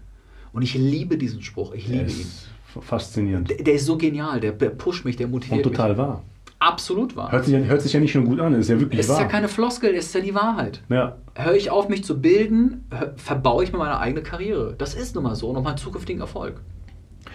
Und 0.52 0.64
ich 0.64 0.74
liebe 0.74 1.18
diesen 1.18 1.44
Spruch. 1.44 1.74
Ich 1.74 1.88
liebe 1.88 2.06
Der 2.06 2.16
ihn. 2.16 2.28
Ist 2.76 2.86
faszinierend. 2.86 3.50
Der, 3.50 3.58
der 3.58 3.74
ist 3.76 3.86
so 3.86 3.98
genial, 3.98 4.40
der, 4.40 4.52
pusht 4.52 5.06
mich, 5.06 5.16
der 5.16 5.28
motiviert 5.28 5.66
Und 5.66 5.72
total 5.74 5.98
wahr. 5.98 6.24
mich. 6.46 6.54
Absolut 6.60 7.16
wahr. 7.16 7.32
Hört 7.32 7.46
sich, 7.46 7.54
ja- 7.54 7.60
hört 7.60 7.82
sich 7.84 7.94
ja 7.94 8.00
nicht 8.00 8.16
nur 8.16 8.24
gut 8.24 8.40
an, 8.40 8.54
ist 8.56 8.68
ja 8.70 8.80
wirklich 8.80 9.00
es 9.02 9.06
ist 9.08 9.12
wahr. 9.14 9.22
ja 9.22 9.28
keine 9.28 9.48
Floskel, 9.48 9.94
es 9.94 10.08
ist 10.08 10.16
ja 10.16 10.22
die 10.22 10.34
Wahrheit. 10.36 10.82
ja. 10.90 11.18
Höre 11.36 11.54
ich 11.54 11.70
auf, 11.70 11.88
mich 11.88 12.04
zu 12.04 12.20
bilden, 12.20 12.86
hör- 12.90 13.14
verbaue 13.16 13.64
ich 13.64 13.72
mir 13.72 13.78
meine 13.78 14.00
eigene 14.00 14.24
Karriere. 14.24 14.74
Das 14.76 14.96
ist 14.96 15.14
nun 15.14 15.24
mal 15.24 15.36
so 15.36 15.54
meinen 15.54 15.78
zukünftigen 15.78 16.20
Erfolg. 16.20 16.60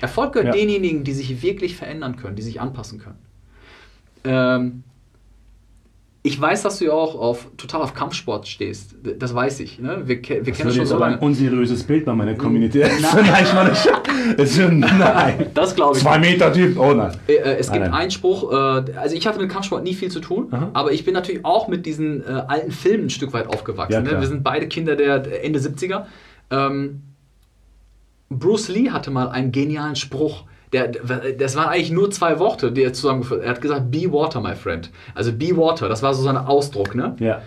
Erfolg 0.00 0.32
gehört 0.32 0.48
Ja. 0.48 0.60
denjenigen, 0.60 1.04
die 1.04 1.12
sich 1.12 1.40
wirklich 1.40 1.76
verändern 1.76 2.16
können, 2.16 2.34
die 2.34 2.42
sich 2.42 2.60
anpassen 2.60 2.98
können. 2.98 3.18
Ähm, 4.24 4.82
ich 6.24 6.40
weiß, 6.40 6.62
dass 6.62 6.78
du 6.78 6.84
ja 6.84 6.92
auch 6.92 7.16
auf, 7.16 7.48
total 7.56 7.82
auf 7.82 7.94
Kampfsport 7.94 8.46
stehst. 8.46 8.94
Das 9.18 9.34
weiß 9.34 9.58
ich. 9.58 9.80
Ne? 9.80 10.02
Wir, 10.04 10.22
wir 10.22 10.42
Das 10.44 10.56
kennen 10.56 10.72
schon 10.72 10.86
so 10.86 10.94
aber 10.94 11.06
ein 11.06 11.12
lange. 11.14 11.24
unseriöses 11.24 11.82
Bild 11.82 12.04
bei 12.04 12.14
meiner 12.14 12.34
Community. 12.36 12.78
Nein. 12.78 12.90
nein, 13.00 13.44
ich 13.44 13.52
meine, 13.52 13.72
ich, 13.72 14.58
nein. 14.98 15.46
Das 15.52 15.74
glaube 15.74 15.96
ich. 15.96 16.02
Zwei 16.04 16.20
Meter 16.20 16.52
Typ, 16.52 16.78
oh 16.78 16.92
nein. 16.94 17.10
Äh, 17.26 17.32
äh, 17.34 17.56
es 17.58 17.66
gibt 17.72 17.80
Nein, 17.82 17.90
nein. 17.90 18.00
einen 18.02 18.10
Spruch, 18.12 18.52
äh, 18.52 18.54
also 18.96 19.16
ich 19.16 19.26
hatte 19.26 19.40
mit 19.40 19.50
Kampfsport 19.50 19.82
nie 19.82 19.94
viel 19.94 20.12
zu 20.12 20.20
tun, 20.20 20.46
Aha. 20.52 20.70
aber 20.74 20.92
ich 20.92 21.04
bin 21.04 21.12
natürlich 21.14 21.44
auch 21.44 21.66
mit 21.66 21.86
diesen 21.86 22.24
alten 22.24 22.70
Filmen 22.70 23.06
ein 23.06 23.10
Stück 23.10 23.32
weit 23.32 23.48
aufgewachsen. 23.48 23.92
Ja, 23.92 24.00
ne? 24.00 24.20
Wir 24.20 24.28
sind 24.28 24.44
beide 24.44 24.68
Kinder 24.68 24.94
der 24.94 25.44
Ende 25.44 25.58
70er. 25.58 26.04
Ähm, 26.52 27.02
Bruce 28.30 28.68
Lee 28.68 28.90
hatte 28.90 29.10
mal 29.10 29.28
einen 29.28 29.50
genialen 29.50 29.96
Spruch. 29.96 30.44
Der, 30.72 30.88
das 30.88 31.54
waren 31.54 31.68
eigentlich 31.68 31.90
nur 31.92 32.10
zwei 32.10 32.38
Worte, 32.38 32.72
die 32.72 32.82
er 32.82 32.92
zusammengeführt 32.94 33.40
hat. 33.40 33.46
Er 33.46 33.50
hat 33.54 33.60
gesagt, 33.60 33.90
be 33.90 34.10
water, 34.12 34.40
my 34.40 34.54
friend. 34.54 34.90
Also 35.14 35.32
be 35.32 35.56
water, 35.56 35.88
das 35.88 36.02
war 36.02 36.14
so 36.14 36.22
sein 36.22 36.36
Ausdruck, 36.36 36.94
ne? 36.94 37.14
Ja. 37.18 37.42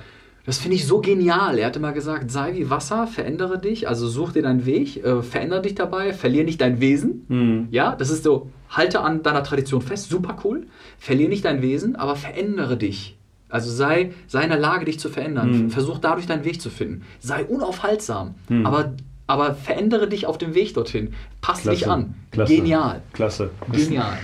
Das 0.45 0.59
finde 0.59 0.75
ich 0.75 0.85
so 0.85 1.01
genial. 1.01 1.57
Er 1.57 1.65
hat 1.67 1.75
immer 1.75 1.91
gesagt, 1.91 2.29
sei 2.29 2.53
wie 2.53 2.69
Wasser, 2.69 3.07
verändere 3.07 3.57
dich, 3.57 3.87
also 3.89 4.07
such 4.07 4.33
dir 4.33 4.43
deinen 4.43 4.67
Weg, 4.67 5.03
äh, 5.03 5.23
verändere 5.23 5.63
dich 5.63 5.73
dabei, 5.73 6.13
verliere 6.13 6.45
nicht 6.45 6.61
dein 6.61 6.79
Wesen. 6.79 7.25
Mhm. 7.29 7.67
Ja, 7.71 7.95
das 7.95 8.11
ist 8.11 8.23
so, 8.23 8.51
halte 8.69 9.01
an 9.01 9.23
deiner 9.23 9.41
Tradition 9.41 9.81
fest, 9.81 10.07
super 10.09 10.37
cool. 10.43 10.67
Verliere 10.99 11.29
nicht 11.29 11.45
dein 11.45 11.63
Wesen, 11.63 11.95
aber 11.95 12.15
verändere 12.15 12.77
dich. 12.77 13.17
Also 13.49 13.71
sei, 13.71 14.11
sei 14.27 14.43
in 14.43 14.49
der 14.49 14.59
Lage, 14.59 14.85
dich 14.85 14.99
zu 14.99 15.09
verändern. 15.09 15.63
Mhm. 15.63 15.69
Versuch 15.71 15.97
dadurch 15.97 16.27
deinen 16.27 16.45
Weg 16.45 16.61
zu 16.61 16.69
finden. 16.69 17.01
Sei 17.19 17.43
unaufhaltsam, 17.43 18.35
Mhm. 18.47 18.67
aber, 18.67 18.93
aber 19.27 19.55
verändere 19.55 20.07
dich 20.07 20.25
auf 20.25 20.37
dem 20.37 20.53
Weg 20.53 20.73
dorthin. 20.73 21.13
Pass 21.41 21.63
dich 21.63 21.79
Klasse. 21.79 21.91
an. 21.91 22.13
Klasse. 22.31 22.55
Genial. 22.55 23.01
Klasse. 23.13 23.49
Genial. 23.71 24.17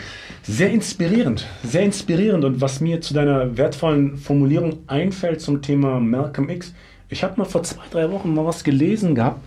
Sehr 0.43 0.71
inspirierend, 0.71 1.45
sehr 1.63 1.83
inspirierend. 1.83 2.43
Und 2.43 2.61
was 2.61 2.81
mir 2.81 2.99
zu 3.01 3.13
deiner 3.13 3.57
wertvollen 3.57 4.17
Formulierung 4.17 4.79
einfällt 4.87 5.39
zum 5.41 5.61
Thema 5.61 5.99
Malcolm 5.99 6.49
X, 6.49 6.73
ich 7.09 7.23
habe 7.23 7.37
mal 7.37 7.45
vor 7.45 7.61
zwei, 7.63 7.83
drei 7.91 8.11
Wochen 8.11 8.33
mal 8.33 8.45
was 8.45 8.63
gelesen 8.63 9.13
gehabt 9.15 9.39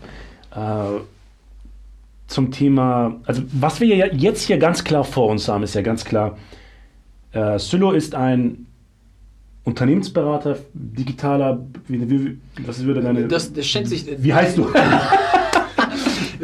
äh, 0.55 1.01
zum 2.27 2.51
Thema, 2.53 3.17
also 3.25 3.43
was 3.53 3.81
wir 3.81 3.89
ja 3.95 4.07
jetzt 4.07 4.43
hier 4.47 4.59
ganz 4.59 4.85
klar 4.85 5.05
vor 5.05 5.29
uns 5.29 5.49
haben, 5.49 5.63
ist 5.63 5.75
ja 5.75 5.83
ganz 5.83 6.05
klar, 6.05 6.39
äh, 7.33 7.59
Sylo 7.59 7.93
ist 7.93 8.15
ein 8.15 8.67
Unternehmensberater, 9.65 10.59
digitaler, 10.75 11.61
wie, 11.89 12.09
wie, 12.09 12.39
was 12.67 12.85
würde 12.85 13.01
deine, 13.01 13.27
Das, 13.29 13.53
das 13.53 13.67
schätzt 13.67 13.91
sich. 13.91 14.07
wie 14.19 14.33
heißt 14.33 14.59
du? 14.59 14.69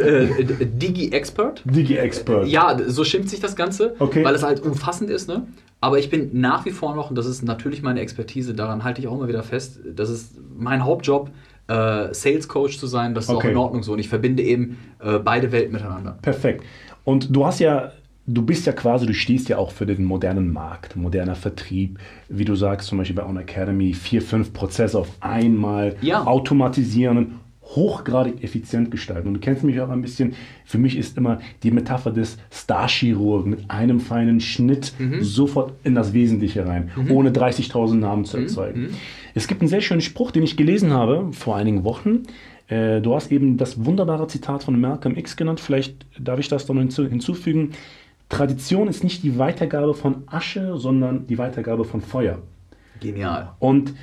Äh, 0.00 0.44
Digi-Expert. 0.66 1.62
Digi-Expert. 1.64 2.46
Ja, 2.48 2.76
so 2.86 3.04
schimpft 3.04 3.30
sich 3.30 3.40
das 3.40 3.56
Ganze, 3.56 3.94
Okay. 3.98 4.24
weil 4.24 4.34
es 4.34 4.42
halt 4.42 4.62
umfassend 4.62 5.10
ist. 5.10 5.28
Ne? 5.28 5.46
Aber 5.80 5.98
ich 5.98 6.10
bin 6.10 6.30
nach 6.40 6.64
wie 6.66 6.70
vor 6.70 6.94
noch, 6.94 7.10
und 7.10 7.16
das 7.16 7.26
ist 7.26 7.42
natürlich 7.42 7.82
meine 7.82 8.00
Expertise, 8.00 8.54
daran 8.54 8.84
halte 8.84 9.00
ich 9.00 9.08
auch 9.08 9.14
immer 9.16 9.28
wieder 9.28 9.42
fest, 9.42 9.78
das 9.96 10.10
ist 10.10 10.34
mein 10.56 10.84
Hauptjob, 10.84 11.30
äh, 11.68 12.12
Sales 12.12 12.48
Coach 12.48 12.78
zu 12.78 12.86
sein. 12.86 13.14
Das 13.14 13.24
ist 13.24 13.30
Okay. 13.30 13.46
auch 13.48 13.50
in 13.52 13.56
Ordnung 13.56 13.82
so. 13.82 13.92
Und 13.92 13.98
ich 14.00 14.08
verbinde 14.08 14.42
eben 14.42 14.78
äh, 14.98 15.18
beide 15.18 15.52
Welten 15.52 15.72
miteinander. 15.72 16.18
Perfekt. 16.20 16.64
Und 17.04 17.34
du 17.34 17.46
hast 17.46 17.60
ja, 17.60 17.92
du 18.26 18.42
bist 18.42 18.66
ja 18.66 18.72
quasi, 18.72 19.06
du 19.06 19.14
stehst 19.14 19.48
ja 19.48 19.56
auch 19.58 19.70
für 19.70 19.86
den 19.86 20.04
modernen 20.04 20.52
Markt, 20.52 20.96
moderner 20.96 21.34
Vertrieb, 21.36 21.98
wie 22.28 22.44
du 22.44 22.54
sagst, 22.56 22.88
zum 22.88 22.98
Beispiel 22.98 23.16
bei 23.16 23.24
On 23.24 23.36
Academy, 23.36 23.94
vier, 23.94 24.20
fünf 24.20 24.52
Prozesse 24.52 24.98
auf 24.98 25.08
einmal 25.20 25.96
Ja. 26.02 26.24
automatisieren, 26.26 27.36
hochgradig 27.76 28.42
effizient 28.42 28.90
gestalten. 28.90 29.28
Und 29.28 29.34
du 29.34 29.40
kennst 29.40 29.62
mich 29.64 29.80
auch 29.80 29.88
ein 29.90 30.02
bisschen, 30.02 30.34
für 30.64 30.78
mich 30.78 30.96
ist 30.96 31.16
immer 31.16 31.40
die 31.62 31.70
Metapher 31.70 32.10
des 32.10 32.36
Starchirurgen 32.50 33.50
mit 33.50 33.70
einem 33.70 34.00
feinen 34.00 34.40
Schnitt 34.40 34.92
sofort 35.20 35.74
in 35.84 35.94
das 35.94 36.12
Wesentliche 36.12 36.66
rein, 36.66 36.90
ohne 37.10 37.30
30.000 37.30 37.94
Namen 37.94 38.24
zu 38.24 38.38
erzeugen. 38.38 38.90
Es 39.34 39.46
gibt 39.46 39.60
einen 39.60 39.68
sehr 39.68 39.80
schönen 39.80 40.00
Spruch, 40.00 40.30
den 40.30 40.42
ich 40.42 40.56
gelesen 40.56 40.92
habe 40.92 41.28
vor 41.32 41.56
einigen 41.56 41.84
Wochen. 41.84 42.24
Äh, 42.68 43.00
Du 43.00 43.14
hast 43.14 43.30
eben 43.32 43.56
das 43.56 43.84
wunderbare 43.84 44.26
Zitat 44.28 44.64
von 44.64 44.80
Malcolm 44.80 45.16
X 45.16 45.36
genannt. 45.36 45.60
Vielleicht 45.60 46.06
darf 46.18 46.38
ich 46.38 46.48
das 46.48 46.68
noch 46.68 46.76
hinzu, 46.76 47.06
hinzufügen. 47.06 47.72
Tradition 48.28 48.88
ist 48.88 49.02
nicht 49.04 49.22
die 49.22 49.38
Weitergabe 49.38 49.94
von 49.94 50.22
Asche, 50.26 50.76
sondern 50.76 51.26
die 51.26 51.38
Weitergabe 51.38 51.84
von 51.84 52.00
Feuer. 52.00 52.38
Genial. 53.00 53.52
Und 53.58 53.94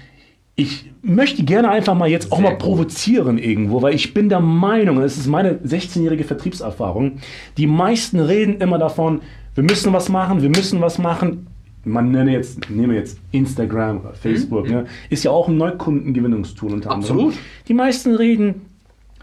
ich 0.59 0.91
möchte 1.03 1.43
gerne 1.43 1.69
einfach 1.69 1.93
mal 1.93 2.09
jetzt 2.09 2.31
auch 2.31 2.37
Sehr 2.37 2.45
mal 2.45 2.51
gut. 2.55 2.59
provozieren 2.59 3.37
irgendwo, 3.37 3.81
weil 3.83 3.93
ich 3.93 4.13
bin 4.13 4.27
der 4.27 4.39
Meinung, 4.39 4.97
und 4.97 5.03
das 5.03 5.15
ist 5.15 5.27
meine 5.27 5.53
16-jährige 5.59 6.23
Vertriebserfahrung, 6.23 7.19
die 7.57 7.67
meisten 7.67 8.19
reden 8.19 8.59
immer 8.59 8.79
davon, 8.79 9.21
wir 9.53 9.63
müssen 9.63 9.93
was 9.93 10.09
machen, 10.09 10.41
wir 10.41 10.49
müssen 10.49 10.81
was 10.81 10.97
machen. 10.97 11.47
Man 11.85 12.11
nenne 12.11 12.33
jetzt, 12.33 12.69
nehme 12.69 12.95
jetzt 12.95 13.19
Instagram 13.31 14.01
oder 14.01 14.13
Facebook, 14.13 14.67
ne? 14.67 14.87
ist 15.09 15.23
ja 15.23 15.31
auch 15.31 15.47
ein 15.47 15.57
Neukundengewinnungstool 15.57 16.73
unter 16.73 16.91
anderem. 16.91 17.17
Absolut. 17.17 17.35
Die 17.67 17.73
meisten 17.75 18.15
reden, 18.15 18.65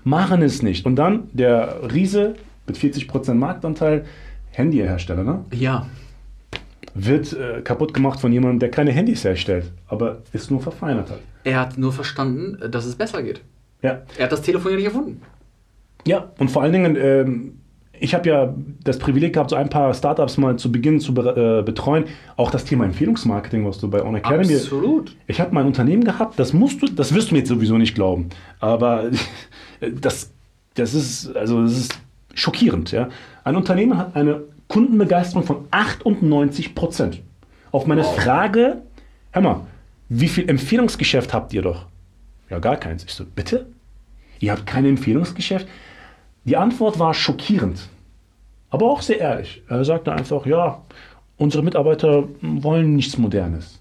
machen 0.05 0.41
es 0.41 0.63
nicht. 0.63 0.87
Und 0.87 0.97
dann 0.97 1.25
der 1.33 1.93
Riese 1.93 2.37
mit 2.67 2.79
40% 2.79 3.35
Marktanteil, 3.35 4.05
Handyhersteller, 4.53 5.25
ne? 5.25 5.45
Ja. 5.53 5.87
Wird 6.95 7.33
äh, 7.33 7.61
kaputt 7.63 7.93
gemacht 7.93 8.21
von 8.21 8.33
jemandem, 8.33 8.61
der 8.61 8.71
keine 8.71 8.93
Handys 8.93 9.25
herstellt, 9.25 9.73
aber 9.89 10.23
es 10.33 10.51
nur 10.51 10.61
verfeinert 10.61 11.11
hat. 11.11 11.19
Er 11.43 11.61
hat 11.61 11.77
nur 11.77 11.93
verstanden, 11.93 12.71
dass 12.71 12.85
es 12.87 12.95
besser 12.95 13.23
geht. 13.23 13.41
Ja, 13.83 14.03
Er 14.17 14.25
hat 14.25 14.33
das 14.33 14.43
Telefon 14.43 14.71
ja 14.73 14.77
nicht 14.77 14.87
erfunden. 14.87 15.21
ja 16.07 16.31
und 16.39 16.51
vor 16.51 16.63
allen 16.63 16.73
Dingen, 16.73 16.97
ähm, 16.97 17.59
ich 18.01 18.15
habe 18.15 18.29
ja 18.29 18.55
das 18.83 18.99
Privileg 18.99 19.35
gehabt, 19.35 19.51
so 19.51 19.57
ein 19.57 19.69
paar 19.69 19.93
Startups 19.95 20.37
mal 20.37 20.57
zu 20.57 20.71
Beginn 20.73 21.01
zu 21.01 21.15
be 21.15 21.61
äh, 21.61 21.63
betreuen. 21.65 22.05
Auch 22.37 22.51
das 22.51 22.65
Thema 22.65 22.85
Empfehlungsmarketing, 22.85 23.65
was 23.67 23.79
du 23.79 23.89
bei 23.89 24.03
On 24.03 24.15
Academy. 24.17 24.55
Absolut. 24.55 25.17
Ich 25.27 25.41
habe 25.41 25.55
mein 25.55 25.67
Unternehmen 25.67 26.03
gehabt, 26.05 26.39
das 26.39 26.53
musst 26.53 26.83
du, 26.83 26.87
das 26.87 27.15
wirst 27.15 27.31
du 27.31 27.35
mir 27.35 27.41
jetzt 27.41 27.49
sowieso 27.49 27.79
nicht 27.79 27.95
glauben. 27.95 28.31
Aber 28.59 29.11
das, 30.01 30.33
das 30.75 30.95
ist, 30.95 31.37
also 31.37 31.63
das 31.63 31.73
ist 31.79 31.99
schockierend. 32.35 32.91
Ja? 32.91 33.09
Ein 33.45 33.57
Unternehmen 33.57 33.97
hat 33.97 34.17
eine 34.17 34.43
Kundenbegeisterung 34.75 35.45
von 35.47 35.69
98 35.71 36.75
Prozent. 36.75 37.23
Auf 37.71 37.87
meine 37.87 38.03
Wow. 38.03 38.17
Frage, 38.17 38.83
hör 39.31 39.43
mal, 39.43 39.61
wie 40.09 40.27
viel 40.27 40.49
Empfehlungsgeschäft 40.49 41.33
habt 41.33 41.53
ihr 41.53 41.63
doch? 41.63 41.87
Ja, 42.51 42.59
gar 42.59 42.77
keins. 42.77 43.05
Ich 43.05 43.15
so, 43.15 43.25
bitte? 43.25 43.67
Ihr 44.41 44.51
habt 44.51 44.67
kein 44.67 44.85
Empfehlungsgeschäft? 44.85 45.69
Die 46.43 46.57
Antwort 46.57 46.99
war 46.99 47.15
schockierend, 47.15 47.89
aber 48.69 48.87
auch 48.91 49.01
sehr 49.01 49.21
ehrlich. 49.21 49.63
Er 49.69 49.85
sagte 49.85 50.13
einfach, 50.13 50.45
ja, 50.45 50.83
unsere 51.37 51.63
Mitarbeiter 51.63 52.29
wollen 52.43 52.97
nichts 52.97 53.17
Modernes. 53.17 53.81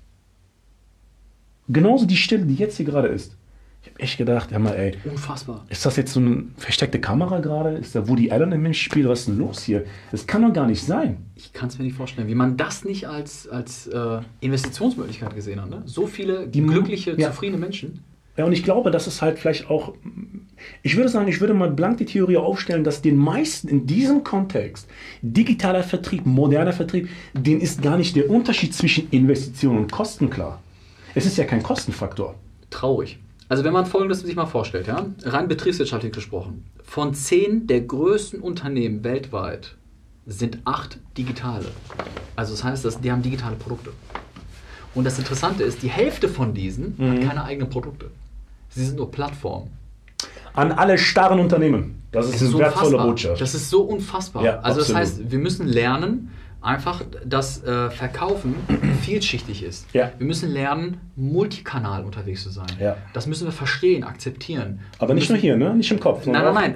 Genauso 1.70 2.06
die 2.06 2.18
Stille, 2.18 2.46
die 2.46 2.54
jetzt 2.54 2.78
hier 2.78 2.86
gerade 2.86 3.08
ist. 3.08 3.36
Ich 3.84 3.90
habe 3.90 4.00
echt 4.00 4.18
gedacht, 4.18 4.52
hör 4.52 4.60
mal, 4.60 4.74
ey, 4.76 4.94
Unfassbar. 5.04 5.66
ist 5.70 5.86
das 5.86 5.98
jetzt 5.98 6.14
so 6.14 6.20
eine 6.22 6.46
versteckte 6.58 7.00
Kamera 7.02 7.40
gerade? 7.42 7.72
Ist 7.72 7.94
da 7.96 8.08
Woody 8.08 8.32
Allen 8.32 8.52
im 8.54 8.74
Spiel? 8.74 9.08
Was 9.10 9.20
ist 9.22 9.28
denn 9.28 9.38
los 9.38 9.62
hier? 9.64 9.84
Das 10.12 10.26
kann 10.26 10.42
doch 10.42 10.54
gar 10.54 10.68
nicht 10.68 10.82
sein. 10.84 11.18
Ich 11.36 11.52
kann 11.52 11.68
es 11.68 11.78
mir 11.78 11.84
nicht 11.84 11.98
vorstellen, 11.98 12.28
wie 12.30 12.36
man 12.36 12.56
das 12.56 12.86
nicht 12.86 13.08
als, 13.08 13.48
als 13.50 13.88
äh, 13.88 14.20
Investitionsmöglichkeit 14.40 15.36
gesehen 15.36 15.62
hat. 15.62 15.70
Ne? 15.70 15.82
So 15.86 16.08
viele 16.08 16.48
Die- 16.48 16.62
glückliche, 16.62 17.16
ja. 17.20 17.30
zufriedene 17.30 17.58
Menschen. 17.60 18.00
Ja, 18.38 18.46
und 18.46 18.54
ich 18.54 18.64
glaube, 18.64 18.90
das 18.90 19.06
ist 19.06 19.22
halt 19.22 19.38
vielleicht 19.38 19.70
auch. 19.70 19.94
Ich 20.82 20.96
würde 20.96 21.10
sagen, 21.10 21.28
ich 21.28 21.40
würde 21.40 21.54
mal 21.54 21.70
blank 21.70 21.98
die 21.98 22.06
Theorie 22.06 22.38
aufstellen, 22.38 22.84
dass 22.84 23.02
den 23.04 23.16
meisten 23.16 23.68
in 23.68 23.86
diesem 23.86 24.24
Kontext 24.24 24.88
digitaler 25.22 25.84
Vertrieb, 25.84 26.26
moderner 26.26 26.74
Vertrieb, 26.74 27.10
denen 27.34 27.62
ist 27.62 27.82
gar 27.84 27.98
nicht 27.98 28.16
der 28.16 28.30
Unterschied 28.32 28.74
zwischen 28.74 29.08
Investition 29.12 29.78
und 29.78 29.92
Kosten 29.92 30.30
klar. 30.32 30.64
Es 31.14 31.26
ist 31.28 31.38
ja 31.38 31.44
kein 31.44 31.62
Kostenfaktor. 31.62 32.34
Traurig. 32.72 33.20
Also 33.54 33.64
wenn 33.64 33.74
man 33.74 33.86
Folgendes 33.86 34.22
sich 34.22 34.36
mal 34.36 34.48
vorstellt, 34.48 34.88
ja, 34.88 35.06
rein 35.26 35.48
betriebswirtschaftlich 35.48 36.12
gesprochen, 36.12 36.66
von 36.84 37.14
zehn 37.14 37.68
der 37.68 37.82
größten 37.82 38.40
Unternehmen 38.40 39.04
weltweit 39.04 39.76
sind 40.26 40.58
acht 40.66 40.98
digitale. 41.20 41.68
Also 42.36 42.54
das 42.54 42.64
heißt, 42.64 42.84
dass 42.84 43.00
die 43.00 43.12
haben 43.12 43.22
digitale 43.22 43.56
Produkte. 43.56 43.92
Und 44.96 45.04
das 45.04 45.20
Interessante 45.20 45.62
ist, 45.62 45.84
die 45.84 45.88
Hälfte 45.88 46.30
von 46.30 46.56
diesen 46.56 46.96
Mhm. 46.98 47.12
hat 47.12 47.22
keine 47.28 47.44
eigenen 47.44 47.70
Produkte. 47.70 48.10
Sie 48.70 48.84
sind 48.84 48.98
nur 48.98 49.12
Plattformen. 49.12 49.70
An 50.56 50.72
alle 50.72 50.98
starren 50.98 51.40
Unternehmen. 51.40 52.02
Das 52.12 52.26
ist 52.30 52.38
Es 52.38 52.42
eine 52.42 52.50
ist 52.50 52.58
wertvolle 52.58 52.86
unfassbar. 52.88 53.06
Botschaft. 53.08 53.40
Das 53.42 53.54
ist 53.54 53.70
so 53.70 53.82
unfassbar. 53.84 54.44
Ja, 54.44 54.60
also 54.62 54.80
das 54.80 54.90
absolut. 54.90 55.00
heißt, 55.00 55.32
wir 55.32 55.38
müssen 55.40 55.68
lernen, 55.68 56.32
einfach, 56.64 57.02
dass 57.26 57.64
äh, 57.64 57.90
Verkaufen 57.92 58.56
vielschichtig 59.02 59.64
ist. 59.64 59.88
Ja. 59.94 60.12
Wir 60.18 60.26
müssen 60.26 60.52
lernen, 60.52 61.02
multikanal 61.16 62.06
unterwegs 62.06 62.44
zu 62.44 62.50
sein. 62.50 62.68
Ja. 62.80 62.98
Das 63.14 63.28
müssen 63.28 63.46
wir 63.46 63.52
verstehen, 63.52 64.04
akzeptieren. 64.04 64.80
Aber 65.00 65.14
nicht 65.14 65.30
Wir 65.30 65.36
nur 65.36 65.42
hier, 65.42 65.58
ne? 65.58 65.76
Nicht 65.76 65.92
im 65.92 66.00
Kopf. 66.00 66.26
Nein, 66.26 66.44
nein, 66.44 66.54
nein. 66.54 66.76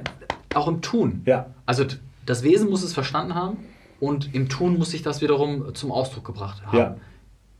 Auch 0.54 0.68
im 0.68 0.82
Tun. 0.82 1.22
Ja. 1.26 1.48
Also 1.66 1.86
das 2.26 2.44
Wesen 2.44 2.70
muss 2.70 2.84
es 2.84 2.94
verstanden 2.94 3.36
haben 3.36 3.58
und 4.00 4.34
im 4.36 4.50
Tun 4.50 4.78
muss 4.78 4.92
sich 4.92 5.02
das 5.02 5.22
wiederum 5.22 5.74
zum 5.74 5.92
Ausdruck 5.92 6.26
gebracht 6.26 6.66
haben. 6.66 6.78
Ja. 6.78 6.98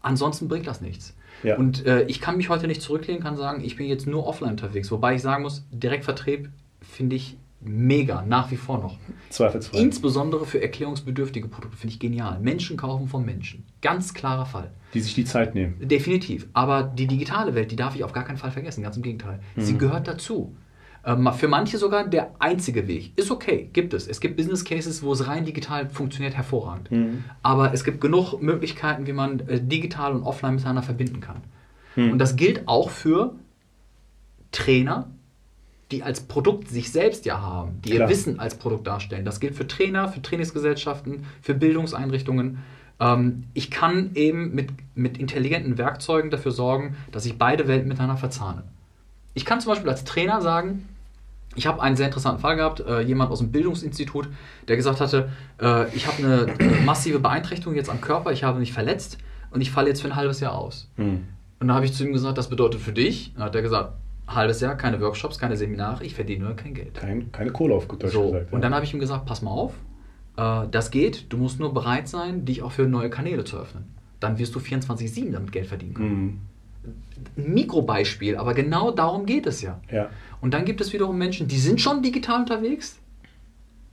Ansonsten 0.02 0.48
bringt 0.48 0.68
das 0.68 0.82
nichts. 0.82 1.16
Ja. 1.44 1.58
Und 1.58 1.86
äh, 1.86 2.04
ich 2.04 2.20
kann 2.20 2.38
mich 2.38 2.50
heute 2.50 2.68
nicht 2.68 2.82
zurücklehnen, 2.82 3.22
kann 3.22 3.38
sagen, 3.38 3.64
ich 3.64 3.76
bin 3.76 3.88
jetzt 3.88 4.08
nur 4.08 4.26
offline 4.26 4.52
unterwegs. 4.52 4.92
Wobei 4.92 5.16
ich 5.16 5.22
sagen 5.22 5.44
muss, 5.44 5.66
Direktvertrieb 5.72 6.50
finde 6.82 7.16
ich 7.16 7.38
mega, 7.60 8.22
nach 8.28 8.52
wie 8.52 8.56
vor 8.56 8.78
noch. 8.80 8.98
Zweifelsfrei. 9.30 9.80
Insbesondere 9.80 10.46
für 10.46 10.62
erklärungsbedürftige 10.62 11.48
Produkte 11.48 11.78
finde 11.78 11.94
ich 11.94 12.00
genial. 12.00 12.40
Menschen 12.40 12.78
kaufen 12.78 13.08
von 13.08 13.26
Menschen. 13.26 13.66
Ganz 13.82 14.14
klarer 14.14 14.46
Fall. 14.46 14.72
die 14.94 15.02
sich 15.02 15.16
die 15.16 15.26
Zeit 15.26 15.54
nehmen. 15.54 15.76
Definitiv. 15.86 16.48
Aber 16.54 16.82
die 16.84 17.08
digitale 17.08 17.54
Welt, 17.56 17.72
die 17.72 17.76
darf 17.76 17.96
ich 17.96 18.04
auf 18.06 18.14
gar 18.14 18.24
keinen 18.24 18.38
Fall 18.38 18.52
vergessen. 18.52 18.84
Ganz 18.84 18.96
im 18.96 19.04
Gegenteil. 19.04 19.40
Sie 19.58 19.74
Mhm. 19.74 19.80
gehört 19.80 20.08
dazu. 20.08 20.56
Ähm, 21.06 21.30
für 21.36 21.48
manche 21.50 21.78
sogar 21.78 22.08
der 22.08 22.32
einzige 22.40 22.88
Weg. 22.88 23.12
Ist 23.18 23.30
okay, 23.30 23.70
gibt 23.74 23.94
es. 23.94 24.08
Es 24.08 24.20
gibt 24.22 24.38
Business 24.38 24.64
Cases, 24.64 25.04
wo 25.04 25.12
es 25.14 25.28
rein 25.28 25.44
digital 25.46 25.90
funktioniert 25.90 26.36
hervorragend. 26.36 26.90
Mhm. 26.92 27.24
Aber 27.44 27.74
es 27.74 27.84
gibt 27.84 28.00
genug 28.02 28.42
Möglichkeiten, 28.42 29.08
wie 29.08 29.14
man 29.14 29.40
äh, 29.42 29.60
digital 29.62 30.14
und 30.14 30.24
offline 30.24 30.56
miteinander 30.56 30.84
verbinden 30.84 31.20
kann. 31.20 31.42
Mhm. 31.96 32.12
Und 32.14 32.20
das 32.20 32.36
gilt 32.38 32.68
auch 32.68 32.90
für 32.90 33.36
Trainer, 34.52 35.10
die 35.92 36.04
als 36.04 36.22
Produkt 36.22 36.70
sich 36.70 36.92
selbst 36.92 37.26
ja 37.26 37.42
haben, 37.42 37.82
die 37.82 37.92
ihr 37.92 37.96
Klar. 37.98 38.10
Wissen 38.10 38.40
als 38.40 38.56
Produkt 38.56 38.88
darstellen. 38.88 39.24
Das 39.24 39.40
gilt 39.40 39.56
für 39.56 39.68
Trainer, 39.68 40.10
für 40.10 40.22
Trainingsgesellschaften, 40.22 41.26
für 41.42 41.54
Bildungseinrichtungen. 41.54 42.60
Ähm, 43.00 43.46
ich 43.54 43.72
kann 43.72 44.12
eben 44.16 44.54
mit, 44.54 44.70
mit 44.96 45.18
intelligenten 45.18 45.78
Werkzeugen 45.78 46.30
dafür 46.30 46.52
sorgen, 46.52 46.98
dass 47.12 47.26
ich 47.26 47.38
beide 47.38 47.68
Welten 47.68 47.88
miteinander 47.88 48.18
verzahne. 48.18 48.64
Ich 49.34 49.46
kann 49.46 49.62
zum 49.62 49.72
Beispiel 49.72 49.90
als 49.90 50.04
Trainer 50.04 50.42
sagen, 50.42 50.90
ich 51.56 51.68
habe 51.68 51.82
einen 51.82 51.96
sehr 51.96 52.08
interessanten 52.08 52.42
Fall 52.42 52.56
gehabt, 52.56 52.82
äh, 52.82 53.02
jemand 53.02 53.32
aus 53.32 53.40
dem 53.40 53.52
Bildungsinstitut, 53.52 54.28
der 54.68 54.76
gesagt 54.76 55.00
hatte, 55.00 55.32
äh, 55.62 55.88
ich 55.96 56.06
habe 56.06 56.18
eine 56.18 56.42
äh, 56.60 56.84
massive 56.86 57.20
Beeinträchtigung 57.20 57.76
jetzt 57.76 57.90
am 57.90 58.02
Körper, 58.02 58.32
ich 58.32 58.44
habe 58.44 58.60
mich 58.60 58.74
verletzt 58.74 59.18
und 59.52 59.62
ich 59.62 59.72
falle 59.72 59.88
jetzt 59.88 60.02
für 60.02 60.08
ein 60.08 60.16
halbes 60.16 60.40
Jahr 60.40 60.54
aus. 60.54 60.90
Mhm. 60.98 61.24
Und 61.60 61.68
da 61.68 61.74
habe 61.74 61.86
ich 61.86 61.94
zu 61.94 62.06
ihm 62.06 62.14
gesagt, 62.14 62.38
das 62.38 62.50
bedeutet 62.50 62.82
für 62.82 62.92
dich, 62.92 63.34
dann 63.34 63.46
hat 63.46 63.56
er 63.56 63.64
gesagt, 63.64 63.94
halbes 64.28 64.62
Jahr, 64.62 64.76
keine 64.76 65.00
Workshops, 65.02 65.40
keine 65.40 65.56
Seminare, 65.58 66.04
ich 66.04 66.16
verdiene 66.16 66.46
nur 66.46 66.56
kein 66.56 66.74
Geld. 66.74 66.94
Kein, 66.96 67.32
keine 67.32 67.52
Kohle 67.52 67.76
auf 67.76 67.88
gut 67.88 68.04
Deutsch 68.04 68.14
So, 68.14 68.32
gesagt. 68.32 68.54
und 68.54 68.60
ja. 68.60 68.64
dann 68.64 68.76
habe 68.76 68.86
ich 68.86 68.94
ihm 68.94 69.00
gesagt, 69.00 69.26
pass 69.26 69.42
mal 69.42 69.52
auf, 69.52 69.74
äh, 70.38 70.68
das 70.70 70.92
geht, 70.92 71.32
du 71.32 71.38
musst 71.38 71.60
nur 71.60 71.74
bereit 71.74 72.08
sein, 72.08 72.46
dich 72.46 72.62
auch 72.62 72.72
für 72.72 72.88
neue 72.88 73.10
Kanäle 73.10 73.44
zu 73.44 73.58
öffnen. 73.58 73.86
Dann 74.20 74.38
wirst 74.38 74.56
du 74.56 74.60
24-7 74.60 75.32
damit 75.32 75.52
Geld 75.52 75.68
verdienen 75.68 75.94
können. 75.94 76.22
Mhm. 76.24 76.40
Ein 77.38 77.54
Mikrobeispiel, 77.54 78.38
aber 78.38 78.54
genau 78.54 78.92
darum 78.92 79.26
geht 79.26 79.48
es 79.48 79.62
ja. 79.62 79.80
Ja. 79.92 80.10
Und 80.42 80.54
dann 80.54 80.66
gibt 80.66 80.82
es 80.82 80.94
wiederum 80.94 81.18
Menschen, 81.18 81.48
die 81.48 81.58
sind 81.58 81.82
schon 81.82 82.02
digital 82.02 82.42
unterwegs, 82.42 83.00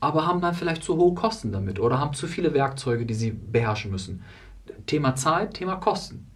aber 0.01 0.27
haben 0.27 0.41
dann 0.41 0.55
vielleicht 0.55 0.83
zu 0.83 0.97
hohe 0.97 1.15
Kosten 1.15 1.51
damit 1.53 1.81
oder 1.81 1.99
haben 1.99 2.13
zu 2.15 2.27
viele 2.27 2.55
Werkzeuge, 2.55 3.07
die 3.07 3.15
sie 3.15 3.31
beherrschen 3.31 3.91
müssen. 3.91 4.23
Thema 4.87 5.15
Zeit, 5.17 5.55
Thema 5.55 5.77
Kosten. 5.77 6.27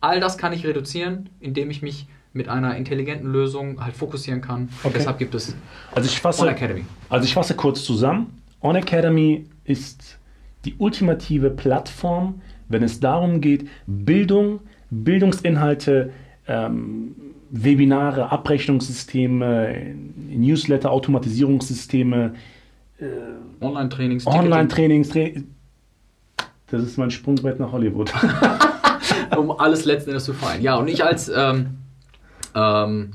All 0.00 0.20
das 0.20 0.38
kann 0.38 0.52
ich 0.52 0.66
reduzieren, 0.66 1.28
indem 1.40 1.70
ich 1.70 1.82
mich 1.82 2.08
mit 2.32 2.48
einer 2.48 2.76
intelligenten 2.76 3.30
Lösung 3.30 3.84
halt 3.84 3.94
fokussieren 3.94 4.40
kann. 4.40 4.68
Okay. 4.82 4.94
Deshalb 4.98 5.18
gibt 5.18 5.34
es 5.34 5.54
Also 5.94 6.08
ich 6.08 6.20
fasse, 6.20 6.42
On 6.42 6.48
Academy. 6.48 6.84
Also 7.08 7.24
ich 7.24 7.34
fasse 7.34 7.54
kurz 7.54 7.84
zusammen. 7.84 8.38
On 8.60 8.74
Academy 8.76 9.46
ist 9.64 10.18
die 10.64 10.74
ultimative 10.78 11.50
Plattform, 11.50 12.40
wenn 12.68 12.82
es 12.82 13.00
darum 13.00 13.40
geht, 13.40 13.68
Bildung, 13.86 14.60
Bildungsinhalte, 14.90 16.12
ähm, 16.46 17.14
Webinare, 17.50 18.32
Abrechnungssysteme, 18.32 19.94
Newsletter, 20.30 20.90
Automatisierungssysteme, 20.90 22.34
Online-Trainings, 23.60 24.26
Online-Trainings. 24.26 25.08
Tra 25.10 25.28
das 26.68 26.82
ist 26.82 26.96
mein 26.96 27.10
Sprungbrett 27.10 27.60
nach 27.60 27.72
Hollywood. 27.72 28.10
um 29.36 29.50
alles 29.52 29.84
letzten 29.84 30.10
Endes 30.10 30.24
zu 30.24 30.32
vereinen. 30.32 30.62
Ja, 30.62 30.76
und 30.76 30.88
ich 30.88 31.04
als, 31.04 31.30
ähm, 31.34 31.78
ähm, 32.54 33.10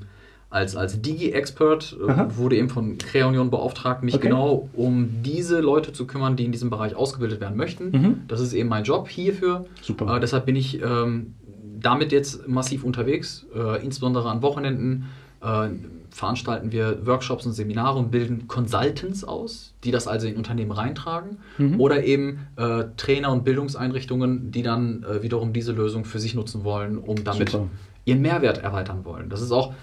als, 0.50 0.76
als 0.76 1.02
Digi-Expert 1.02 1.97
äh, 2.08 2.38
wurde 2.38 2.56
eben 2.56 2.69
von 2.69 2.97
Creonion 2.97 3.50
beauftragt, 3.50 4.04
mich 4.04 4.15
Okay. 4.15 4.28
genau 4.28 4.69
um 4.73 5.21
diese 5.21 5.60
Leute 5.60 5.91
zu 5.91 6.08
kümmern, 6.08 6.38
die 6.38 6.45
in 6.45 6.52
diesem 6.52 6.69
Bereich 6.69 6.95
ausgebildet 6.95 7.41
werden 7.41 7.58
möchten. 7.58 7.91
Mhm. 7.91 8.21
Das 8.28 8.39
ist 8.39 8.54
eben 8.54 8.69
mein 8.69 8.84
Job 8.86 9.10
hierfür. 9.10 9.65
Super. 9.82 10.15
Äh, 10.15 10.19
deshalb 10.21 10.45
bin 10.45 10.56
ich 10.56 10.82
ähm, 10.82 11.34
damit 11.80 12.12
jetzt 12.13 12.47
massiv 12.47 12.84
unterwegs, 12.84 13.45
äh, 13.54 13.84
insbesondere 13.84 14.30
an 14.30 14.41
Wochenenden. 14.41 15.08
Äh, 15.41 15.69
veranstalten 16.10 16.71
wir 16.71 17.06
Workshops 17.06 17.45
und 17.45 17.52
Seminare 17.52 18.00
und 18.00 18.10
bilden 18.10 18.47
Consultants 18.47 19.23
aus, 19.23 19.73
die 19.84 19.91
das 19.91 20.08
also 20.08 20.26
in 20.28 20.38
Unternehmen 20.38 20.71
reintragen. 20.71 21.38
Mhm. 21.58 21.80
Oder 21.80 22.06
eben 22.06 22.47
äh, 22.56 22.86
Trainer 22.95 23.32
und 23.34 23.43
Bildungseinrichtungen, 23.43 24.50
die 24.50 24.63
dann 24.63 25.06
wiederum 25.21 25.54
diese 25.54 25.73
Lösung 25.73 26.06
für 26.06 26.19
sich 26.19 26.34
nutzen 26.34 26.63
wollen, 26.63 26.97
um 26.97 27.23
damit 27.23 27.50
Super. 27.50 27.67
Ihren 28.07 28.21
Mehrwert 28.21 28.59
erweitern 28.59 29.03
wollen. 29.05 29.29
Das 29.29 29.41
ist 29.41 29.51
auch, 29.51 29.73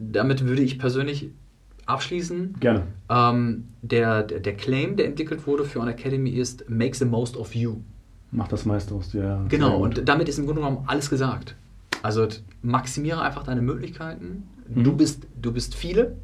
damit 0.00 0.46
würde 0.46 0.62
ich 0.62 0.78
persönlich 0.78 1.30
abschließen. 1.86 2.56
Gerne. 2.60 2.84
Ähm, 3.08 3.68
der, 3.82 4.22
der, 4.22 4.40
der 4.40 4.56
Claim, 4.56 4.96
der 4.96 5.06
entwickelt 5.06 5.46
wurde 5.46 5.64
für 5.64 5.80
eine 5.82 5.92
Academy 5.92 6.30
ist 6.30 6.68
Make 6.68 6.96
the 6.96 7.04
most 7.04 7.36
of 7.36 7.54
you. 7.54 7.76
Mach 8.30 8.48
das 8.48 8.64
meiste 8.64 8.94
aus 8.94 9.10
dir. 9.10 9.44
Genau, 9.48 9.78
und 9.78 10.08
damit 10.08 10.28
ist 10.28 10.38
im 10.38 10.46
Grunde 10.46 10.62
genommen 10.62 10.84
alles 10.86 11.08
gesagt. 11.08 11.56
Also 12.02 12.26
maximiere 12.62 13.20
einfach 13.22 13.42
deine 13.44 13.62
Möglichkeiten. 13.62 14.48
Mhm. 14.68 14.84
Du, 14.84 14.96
bist, 14.96 15.26
du 15.40 15.52
bist 15.52 15.74
viele, 15.74 16.16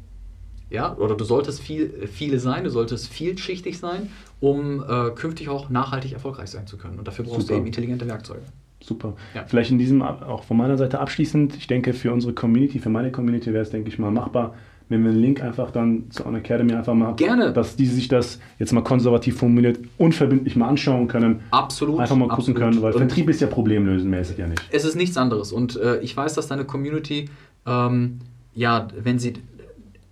ja, 0.69 0.95
oder 0.97 1.15
du 1.15 1.23
solltest 1.25 1.61
viel, 1.61 2.07
viele 2.07 2.39
sein, 2.39 2.63
du 2.63 2.69
solltest 2.69 3.07
vielschichtig 3.07 3.77
sein, 3.77 4.09
um 4.39 4.83
äh, 4.83 5.11
künftig 5.11 5.49
auch 5.49 5.69
nachhaltig 5.69 6.13
erfolgreich 6.13 6.49
sein 6.49 6.65
zu 6.67 6.77
können. 6.77 6.97
Und 6.99 7.07
dafür 7.07 7.25
brauchst 7.25 7.41
Super. 7.41 7.53
du 7.53 7.57
eben 7.57 7.67
intelligente 7.67 8.07
Werkzeuge. 8.07 8.43
Super. 8.81 9.15
Ja. 9.33 9.43
Vielleicht 9.47 9.71
in 9.71 9.79
diesem 9.79 10.01
auch 10.01 10.43
von 10.43 10.57
meiner 10.57 10.77
Seite 10.77 10.99
abschließend. 10.99 11.55
Ich 11.55 11.67
denke, 11.67 11.93
für 11.93 12.11
unsere 12.11 12.33
Community, 12.33 12.79
für 12.79 12.89
meine 12.89 13.11
Community 13.11 13.51
wäre 13.51 13.63
es, 13.63 13.69
denke 13.69 13.89
ich 13.89 13.97
mal, 13.97 14.11
machbar, 14.11 14.53
wenn 14.89 15.03
wir 15.03 15.09
einen 15.09 15.19
Link 15.19 15.41
einfach 15.41 15.71
dann 15.71 16.11
zur 16.11 16.27
On 16.27 16.35
Academy 16.35 16.73
einfach 16.73 16.93
mal 16.93 17.15
Gerne. 17.15 17.51
dass 17.51 17.75
die 17.75 17.87
sich 17.87 18.07
das 18.07 18.39
jetzt 18.59 18.71
mal 18.71 18.83
konservativ 18.83 19.37
formuliert 19.37 19.79
unverbindlich 19.97 20.55
mal 20.55 20.67
anschauen 20.67 21.07
können. 21.07 21.41
Absolut. 21.51 21.99
Einfach 21.99 22.15
mal 22.15 22.27
gucken 22.27 22.55
absolut. 22.55 22.59
können, 22.59 22.81
weil 22.81 22.93
Und 22.93 22.99
Vertrieb 22.99 23.29
ist 23.29 23.41
ja 23.41 23.47
problemlösenmäßig 23.47 24.37
ja 24.37 24.47
nicht. 24.47 24.61
Es 24.71 24.85
ist 24.85 24.95
nichts 24.95 25.17
anderes. 25.17 25.51
Und 25.51 25.77
äh, 25.77 25.99
ich 26.01 26.15
weiß, 26.15 26.35
dass 26.35 26.47
deine 26.47 26.65
Community, 26.65 27.29
ähm, 27.65 28.19
ja, 28.53 28.87
wenn 29.01 29.17
sie 29.17 29.33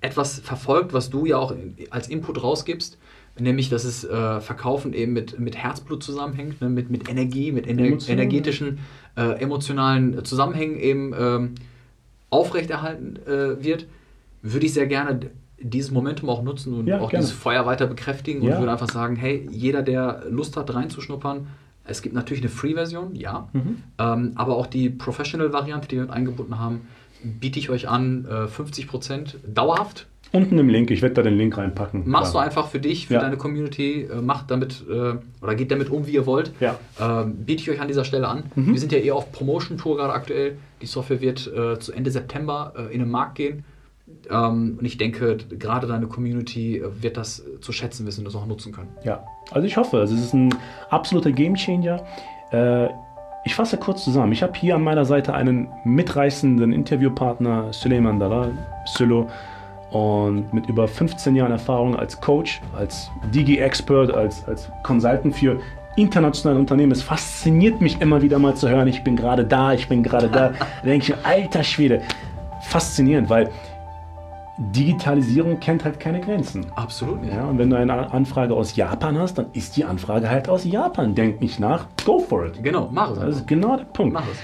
etwas 0.02 0.40
verfolgt, 0.40 0.94
was 0.94 1.10
du 1.10 1.26
ja 1.26 1.38
auch 1.38 1.56
als 1.92 2.10
Input 2.10 2.42
rausgibst, 2.42 2.98
nämlich, 3.40 3.70
dass 3.70 3.84
es 3.84 4.04
äh, 4.04 4.40
Verkaufen 4.42 4.94
eben 4.94 5.14
mit, 5.14 5.40
mit 5.40 5.56
Herzblut 5.58 6.04
zusammenhängt, 6.04 6.62
ne, 6.62 6.70
mit, 6.70 6.90
mit 6.90 7.10
Energie, 7.10 7.52
mit 7.52 7.68
ener 7.68 7.84
Emotionen. 7.86 8.20
energetischen, 8.20 8.80
äh, 9.18 9.42
emotionalen 9.42 10.24
Zusammenhängen 10.24 10.78
eben 10.80 11.14
ähm, 11.18 11.56
aufrechterhalten 12.30 13.18
äh, 13.28 13.64
wird, 13.64 13.88
würde 14.42 14.66
ich 14.66 14.74
sehr 14.74 14.88
gerne 14.88 15.20
dieses 15.60 15.92
Momentum 15.92 16.30
auch 16.30 16.44
nutzen 16.44 16.74
und 16.74 16.88
Ja, 16.88 17.00
auch 17.00 17.10
gerne. 17.10 17.24
dieses 17.26 17.38
Feuer 17.38 17.66
weiter 17.66 17.88
bekräftigen 17.88 18.42
und 18.42 18.48
Ja. 18.50 18.60
würde 18.60 18.72
einfach 18.72 18.90
sagen, 18.92 19.16
hey, 19.16 19.48
jeder, 19.52 19.82
der 19.82 20.24
Lust 20.30 20.58
hat, 20.58 20.74
reinzuschnuppern, 20.74 21.48
es 21.86 22.02
gibt 22.02 22.16
natürlich 22.16 22.42
eine 22.44 22.50
Free-Version, 22.50 23.16
ja, 23.16 23.50
Mhm. 23.54 23.84
ähm, 24.00 24.32
aber 24.36 24.56
auch 24.58 24.68
die 24.68 24.90
Professional-Variante, 24.90 25.88
die 25.88 25.96
wir 25.98 26.04
mit 26.04 26.12
eingebunden 26.12 26.60
haben, 26.60 26.82
biete 27.24 27.60
ich 27.60 27.70
euch 27.70 27.88
an, 27.88 28.26
äh, 28.26 28.48
50% 28.48 29.36
dauerhaft. 29.48 30.08
Unten 30.34 30.58
im 30.58 30.68
Link, 30.68 30.90
ich 30.90 31.02
werde 31.04 31.14
da 31.16 31.22
den 31.22 31.38
Link 31.38 31.58
reinpacken. 31.58 32.10
Machst 32.10 32.34
du 32.34 32.40
einfach 32.40 32.68
für 32.68 32.80
dich, 32.80 33.08
für 33.08 33.14
Ja. 33.16 33.20
deine 33.22 33.38
Community, 33.38 34.02
äh, 34.12 34.16
macht 34.20 34.50
damit 34.50 34.84
äh, 34.90 35.14
oder 35.44 35.56
geht 35.56 35.70
damit 35.72 35.90
um, 35.92 36.08
wie 36.08 36.12
ihr 36.12 36.26
wollt. 36.26 36.52
Ja. 36.60 36.76
Ähm, 37.00 37.36
biete 37.46 37.62
ich 37.62 37.70
euch 37.70 37.80
an 37.80 37.88
dieser 37.88 38.04
Stelle 38.04 38.28
an. 38.28 38.46
Mhm. 38.56 38.74
Wir 38.74 38.80
sind 38.80 38.92
ja 38.92 38.98
eher 38.98 39.16
auf 39.16 39.32
Promotion-Tour 39.32 39.98
gerade 39.98 40.12
aktuell. 40.14 40.58
Die 40.82 40.88
Software 40.88 41.22
wird 41.22 41.46
äh, 41.56 41.78
zu 41.80 41.94
Ende 41.94 42.10
September 42.10 42.74
in 42.92 43.00
den 43.00 43.12
Markt 43.12 43.36
gehen. 43.36 43.64
Ähm, 44.30 44.78
und 44.80 44.86
ich 44.86 44.98
denke, 44.98 45.38
gerade 45.38 45.86
deine 45.88 46.08
Community 46.08 46.82
wird 47.00 47.16
das 47.18 47.44
zu 47.62 47.72
schätzen 47.72 48.06
wissen 48.08 48.22
und 48.22 48.26
das 48.26 48.36
auch 48.36 48.46
nutzen 48.48 48.72
können. 48.74 48.90
Ja, 49.04 49.24
also 49.52 49.68
ich 49.68 49.78
hoffe, 49.78 50.00
es 50.00 50.12
ist 50.12 50.34
ein 50.34 50.50
absoluter 50.90 51.32
Gamechanger. 51.32 52.02
Äh, 52.52 52.88
ich 53.46 53.54
fasse 53.56 53.78
kurz 53.78 54.04
zusammen. 54.04 54.32
Ich 54.32 54.42
habe 54.42 54.54
hier 54.56 54.76
an 54.76 54.84
meiner 54.84 55.06
Seite 55.06 55.34
einen 55.34 55.68
mitreißenden 55.86 56.74
Interviewpartner, 56.74 57.72
Suleiman 57.72 58.20
Dara, 58.20 58.50
Sylo, 58.86 59.30
und 59.94 60.52
mit 60.54 60.68
über 60.68 60.88
15 60.88 61.36
Jahren 61.36 61.52
Erfahrung 61.52 61.96
als 61.96 62.20
Coach, 62.20 62.62
als 62.76 63.10
Digi-Expert, 63.34 64.12
als, 64.12 64.46
als 64.48 64.70
Consultant 64.82 65.36
für 65.36 65.60
internationale 65.96 66.60
Unternehmen. 66.60 66.92
Es 66.92 67.04
fasziniert 67.04 67.80
mich 67.80 68.02
immer 68.02 68.22
wieder 68.22 68.40
mal 68.40 68.56
zu 68.56 68.68
hören, 68.68 68.88
ich 68.88 69.04
bin 69.04 69.16
gerade 69.16 69.46
da, 69.46 69.74
ich 69.74 69.88
bin 69.88 70.02
gerade 70.02 70.28
da. 70.30 70.50
da 70.82 70.88
denke 70.88 71.14
ich, 71.14 71.26
alter 71.26 71.64
Schwede, 71.64 72.02
faszinierend, 72.62 73.30
weil 73.30 73.52
Digitalisierung 74.58 75.60
kennt 75.60 75.84
halt 75.84 76.00
keine 76.00 76.20
Grenzen. 76.20 76.66
Absolut 76.76 77.22
nicht. 77.22 77.34
Ja, 77.34 77.46
und 77.46 77.58
wenn 77.60 77.70
du 77.70 77.76
eine 77.76 78.12
Anfrage 78.12 78.54
aus 78.56 78.76
Japan 78.76 79.18
hast, 79.18 79.38
dann 79.38 79.48
ist 79.54 79.78
die 79.78 79.86
Anfrage 79.86 80.30
halt 80.30 80.50
aus 80.50 80.64
Japan. 80.64 81.16
Denk 81.16 81.42
nicht 81.42 81.60
nach, 81.60 81.86
go 82.04 82.20
for 82.20 82.48
it. 82.48 82.64
Genau, 82.64 82.90
mach 82.92 83.12
es. 83.12 83.20
Das 83.20 83.36
ist 83.38 83.48
genau 83.48 83.78
der 83.78 83.86
Punkt. 83.86 84.14
Mach 84.14 84.28
es. 84.28 84.38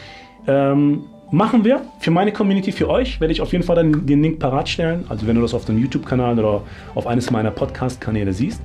Ähm, 0.48 1.06
machen 1.32 1.64
wir 1.64 1.82
für 2.00 2.12
meine 2.12 2.32
Community, 2.32 2.72
für 2.72 2.90
euch, 2.90 3.20
werde 3.20 3.32
ich 3.32 3.42
auf 3.42 3.52
jeden 3.52 3.64
Fall 3.64 3.76
dann 3.76 4.06
den 4.06 4.22
Link 4.22 4.40
parat 4.40 4.68
stellen. 4.68 5.06
Also 5.10 5.28
wenn 5.28 5.36
du 5.36 5.42
das 5.42 5.54
auf 5.54 5.66
dem 5.66 5.78
YouTube-Kanal 5.78 6.40
oder 6.40 6.62
auf 6.96 7.08
eines 7.08 7.30
meiner 7.32 7.52
Podcast-Kanäle 7.52 8.34
siehst. 8.34 8.62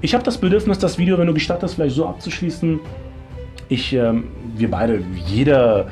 Ich 0.00 0.14
habe 0.14 0.24
das 0.24 0.38
Bedürfnis, 0.38 0.78
das 0.78 0.98
Video, 0.98 1.18
wenn 1.18 1.26
du 1.26 1.34
gestattest, 1.34 1.74
vielleicht 1.74 1.96
so 1.96 2.06
abzuschließen. 2.06 2.80
Ich, 3.68 3.92
ähm, 3.92 4.24
wir 4.56 4.70
beide, 4.70 5.02
jeder 5.26 5.88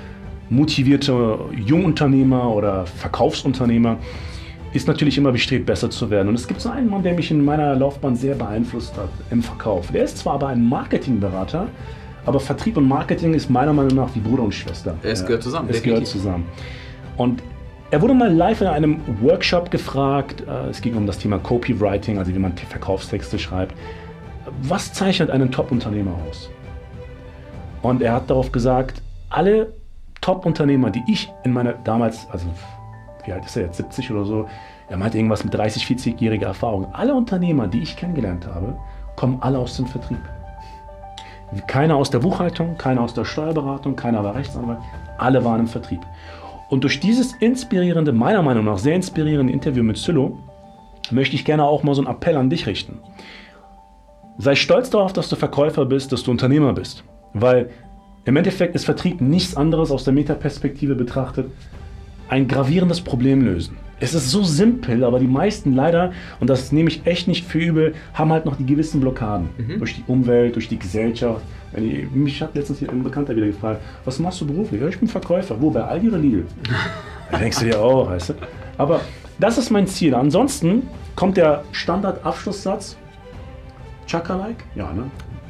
motivierte 0.51 1.38
Jungunternehmer 1.55 2.51
oder 2.55 2.87
Verkaufsunternehmer 2.87 3.99
ist 4.73 4.88
natürlich 4.88 5.16
immer 5.16 5.33
bestrebt, 5.33 5.66
besser 5.66 5.88
zu 5.88 6.11
werden. 6.11 6.29
Und 6.29 6.35
es 6.35 6.47
gibt 6.47 6.61
so 6.61 6.68
einen 6.68 6.90
Mann, 6.90 7.03
der 7.03 7.14
mich 7.14 7.31
in 7.31 7.44
meiner 7.44 7.77
Laufbahn 7.77 8.16
sehr 8.16 8.35
beeinflusst 8.35 8.97
hat 8.97 9.09
im 9.31 9.42
Verkauf. 9.42 9.90
Der 9.92 10.05
ist 10.05 10.18
zwar 10.18 10.35
aber 10.35 10.49
ein 10.49 10.68
Marketingberater, 10.68 11.68
aber 12.27 12.41
Vertrieb 12.41 12.77
und 12.77 12.89
Marketing 12.89 13.35
ist 13.35 13.51
meiner 13.51 13.73
Meinung 13.73 13.95
nach 13.95 14.15
wie 14.15 14.21
Bruder 14.21 14.45
und 14.45 14.55
Schwester. 14.55 14.97
Es 15.03 15.25
gehört 15.25 15.43
zusammen. 15.43 15.69
Es 15.71 15.83
gehört 15.83 16.07
zusammen. 16.07 16.47
Und 17.17 17.43
er 17.91 18.03
wurde 18.03 18.15
mal 18.15 18.33
live 18.33 18.61
in 18.61 18.67
einem 18.67 19.01
Workshop 19.21 19.71
gefragt, 19.71 20.43
äh, 20.49 20.69
es 20.69 20.81
ging 20.81 20.97
um 20.97 21.07
das 21.07 21.19
Thema 21.19 21.39
Copywriting, 21.39 22.19
also 22.19 22.35
wie 22.35 22.39
man 22.39 22.57
Verkaufstexte 22.57 23.39
schreibt. 23.39 23.75
Was 24.63 24.93
zeichnet 24.93 25.31
einen 25.31 25.51
Top-Unternehmer 25.53 26.13
aus? 26.29 26.51
Und 27.83 28.03
er 28.03 28.15
hat 28.15 28.31
darauf 28.31 28.51
gesagt, 28.51 29.03
alle 29.31 29.73
Top-Unternehmer, 30.21 30.91
die 30.91 31.03
ich 31.07 31.31
in 31.45 31.53
meiner 31.53 31.75
damals, 31.75 32.27
also 32.31 32.47
wie 33.25 33.33
alt 33.33 33.45
ist 33.45 33.57
er 33.57 33.65
jetzt, 33.65 33.77
70 33.77 34.11
oder 34.11 34.25
so, 34.25 34.49
er 34.89 34.97
meinte 34.97 35.19
irgendwas 35.19 35.45
mit 35.45 35.55
30, 35.55 35.85
40-jähriger 35.85 36.47
Erfahrung. 36.47 36.93
Alle 36.93 37.15
Unternehmer, 37.15 37.69
die 37.69 37.83
ich 37.83 37.97
kennengelernt 37.97 38.47
habe, 38.47 38.77
kommen 39.17 39.39
alle 39.41 39.59
aus 39.59 39.77
dem 39.77 39.87
Vertrieb. 39.87 40.19
Keiner 41.67 41.97
aus 41.97 42.11
der 42.11 42.19
Buchhaltung, 42.19 42.77
keiner 42.77 43.03
aus 43.03 43.14
der 43.14 43.25
Steuerberatung, 43.25 43.97
keiner 43.97 44.25
war 44.25 44.35
Rechtsanwalt, 44.35 44.79
alle 45.19 45.45
waren 45.45 45.61
im 45.61 45.67
Vertrieb. 45.67 46.01
Und 46.71 46.83
durch 46.83 47.01
dieses 47.01 47.35
inspirierende, 47.35 48.12
meiner 48.12 48.43
Meinung 48.43 48.64
nach 48.64 48.79
sehr 48.79 48.95
inspirierende 48.95 49.53
Interview 49.53 49.83
mit 49.83 49.97
Sylo, 49.97 50.38
möchte 51.11 51.37
ich 51.37 51.45
gerne 51.45 51.64
auch 51.64 51.83
mal 51.83 51.95
so 51.95 52.03
einen 52.03 52.11
Appell 52.11 52.37
an 52.37 52.51
dich 52.51 52.67
richten. 52.67 52.99
Sei 54.38 54.55
stolz 54.55 54.90
darauf, 54.90 55.12
dass 55.12 55.29
du 55.29 55.37
Verkäufer 55.37 55.85
bist, 55.85 56.11
dass 56.12 56.25
du 56.25 56.31
Unternehmer 56.31 56.73
bist. 56.73 57.05
Weil 57.35 57.71
im 58.25 58.37
Endeffekt 58.37 58.75
ist 58.75 58.85
Vertrieb 58.85 59.21
nichts 59.21 59.57
anderes 59.57 59.90
aus 59.90 60.05
der 60.05 60.14
Metaperspektive 60.14 60.95
betrachtet, 60.95 61.51
ein 62.29 62.49
gravierendes 62.49 63.03
Problem 63.03 63.43
lösen. 63.43 63.77
Es 64.05 64.12
ist 64.12 64.31
so 64.31 64.45
simpel, 64.45 65.03
aber 65.03 65.19
die 65.19 65.27
meisten 65.27 65.75
leider, 65.75 66.12
und 66.38 66.51
das 66.51 66.73
nehme 66.73 66.90
ich 66.90 67.07
echt 67.07 67.27
nicht 67.27 67.47
für 67.47 67.59
übel, 67.59 67.95
haben 68.12 68.31
halt 68.33 68.45
noch 68.45 68.57
die 68.57 68.67
gewissen 68.67 69.01
Blockaden. 69.01 69.49
Mhm. 69.57 69.79
Durch 69.79 69.95
die 69.95 70.05
Umwelt, 70.07 70.57
durch 70.57 70.69
die 70.69 70.79
Gesellschaft. 70.79 71.40
Ich, 71.75 72.11
mich 72.11 72.43
hat 72.43 72.55
letztens 72.55 72.81
hier 72.81 72.90
ein 72.90 73.03
Bekannter 73.03 73.35
wieder 73.35 73.47
gefragt, 73.47 73.81
was 74.05 74.19
machst 74.19 74.43
du 74.43 74.47
beruflich? 74.47 74.83
Ja, 74.83 74.88
ich 74.88 74.99
bin 74.99 75.09
Verkäufer. 75.09 75.59
Wo, 75.59 75.71
bei 75.71 75.83
Aldi 75.83 76.09
oder 76.09 76.19
Lidl? 76.19 76.45
da 77.31 77.38
denkst 77.38 77.61
du 77.61 77.64
dir 77.64 77.81
auch, 77.81 78.11
weißt 78.11 78.31
du. 78.31 78.35
Aber 78.77 79.01
das 79.38 79.57
ist 79.57 79.71
mein 79.71 79.87
Ziel. 79.87 80.14
Ansonsten 80.14 80.83
kommt 81.17 81.38
der 81.38 81.64
Standardabschlusssatz. 81.73 82.99
Chaka-like? 84.07 84.64
Ja, 84.75 84.93
ne? 84.93 85.05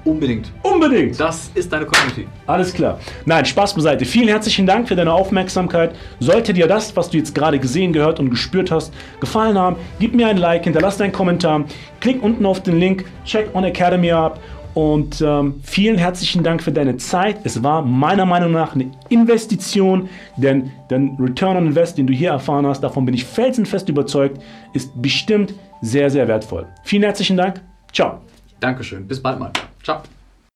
Unbedingt. 0.05 0.53
Unbedingt. 0.63 1.19
Das 1.19 1.51
ist 1.55 1.73
deine 1.73 1.87
Community. 1.87 2.27
Alles 2.47 2.75
klar. 2.75 3.01
Nein, 3.25 3.45
Spaß 3.45 3.75
beiseite. 3.75 4.05
Vielen 4.05 4.29
herzlichen 4.29 4.67
Dank 4.67 4.87
für 4.87 4.97
deine 4.97 5.13
Aufmerksamkeit. 5.13 5.95
Sollte 6.21 6.53
dir 6.53 6.67
das, 6.67 6.95
was 6.95 7.09
du 7.11 7.17
jetzt 7.17 7.35
gerade 7.35 7.59
gesehen, 7.59 7.93
gehört 7.93 8.21
und 8.21 8.29
gespürt 8.29 8.71
hast, 8.71 8.93
gefallen 9.21 9.59
haben, 9.59 9.77
gib 9.99 10.15
mir 10.15 10.29
ein 10.29 10.37
Like, 10.37 10.65
hinterlass 10.65 10.99
deinen 10.99 11.13
Kommentar, 11.13 11.65
klick 12.01 12.23
unten 12.23 12.45
auf 12.45 12.63
den 12.63 12.79
Link, 12.79 13.07
check 13.25 13.55
On 13.55 13.65
Academy 13.65 14.13
ab 14.13 14.41
und 14.75 15.23
ähm, 15.23 15.61
vielen 15.63 15.97
herzlichen 15.97 16.43
Dank 16.43 16.63
für 16.63 16.73
deine 16.73 16.97
Zeit. 16.97 17.39
Es 17.45 17.63
war 17.63 17.83
meiner 17.83 18.27
Meinung 18.27 18.53
nach 18.53 18.75
eine 18.75 18.91
Investition, 19.09 20.09
denn 20.37 20.71
der 20.91 20.99
Return 21.19 21.57
on 21.57 21.67
Invest, 21.69 21.97
den 21.97 22.07
du 22.09 22.13
hier 22.13 22.31
erfahren 22.31 22.67
hast, 22.67 22.81
davon 22.81 23.07
bin 23.07 23.15
ich 23.15 23.25
felsenfest 23.25 23.89
überzeugt, 23.89 24.43
ist 24.73 24.91
bestimmt 25.01 25.55
sehr, 25.81 26.11
sehr 26.11 26.27
wertvoll. 26.27 26.67
Vielen 26.83 27.05
herzlichen 27.05 27.37
Dank. 27.37 27.63
Ciao. 27.93 28.21
Dankeschön. 28.61 29.07
Bis 29.07 29.23
bald 29.23 29.39
mal. 29.39 29.53
Ciao. 29.85 30.14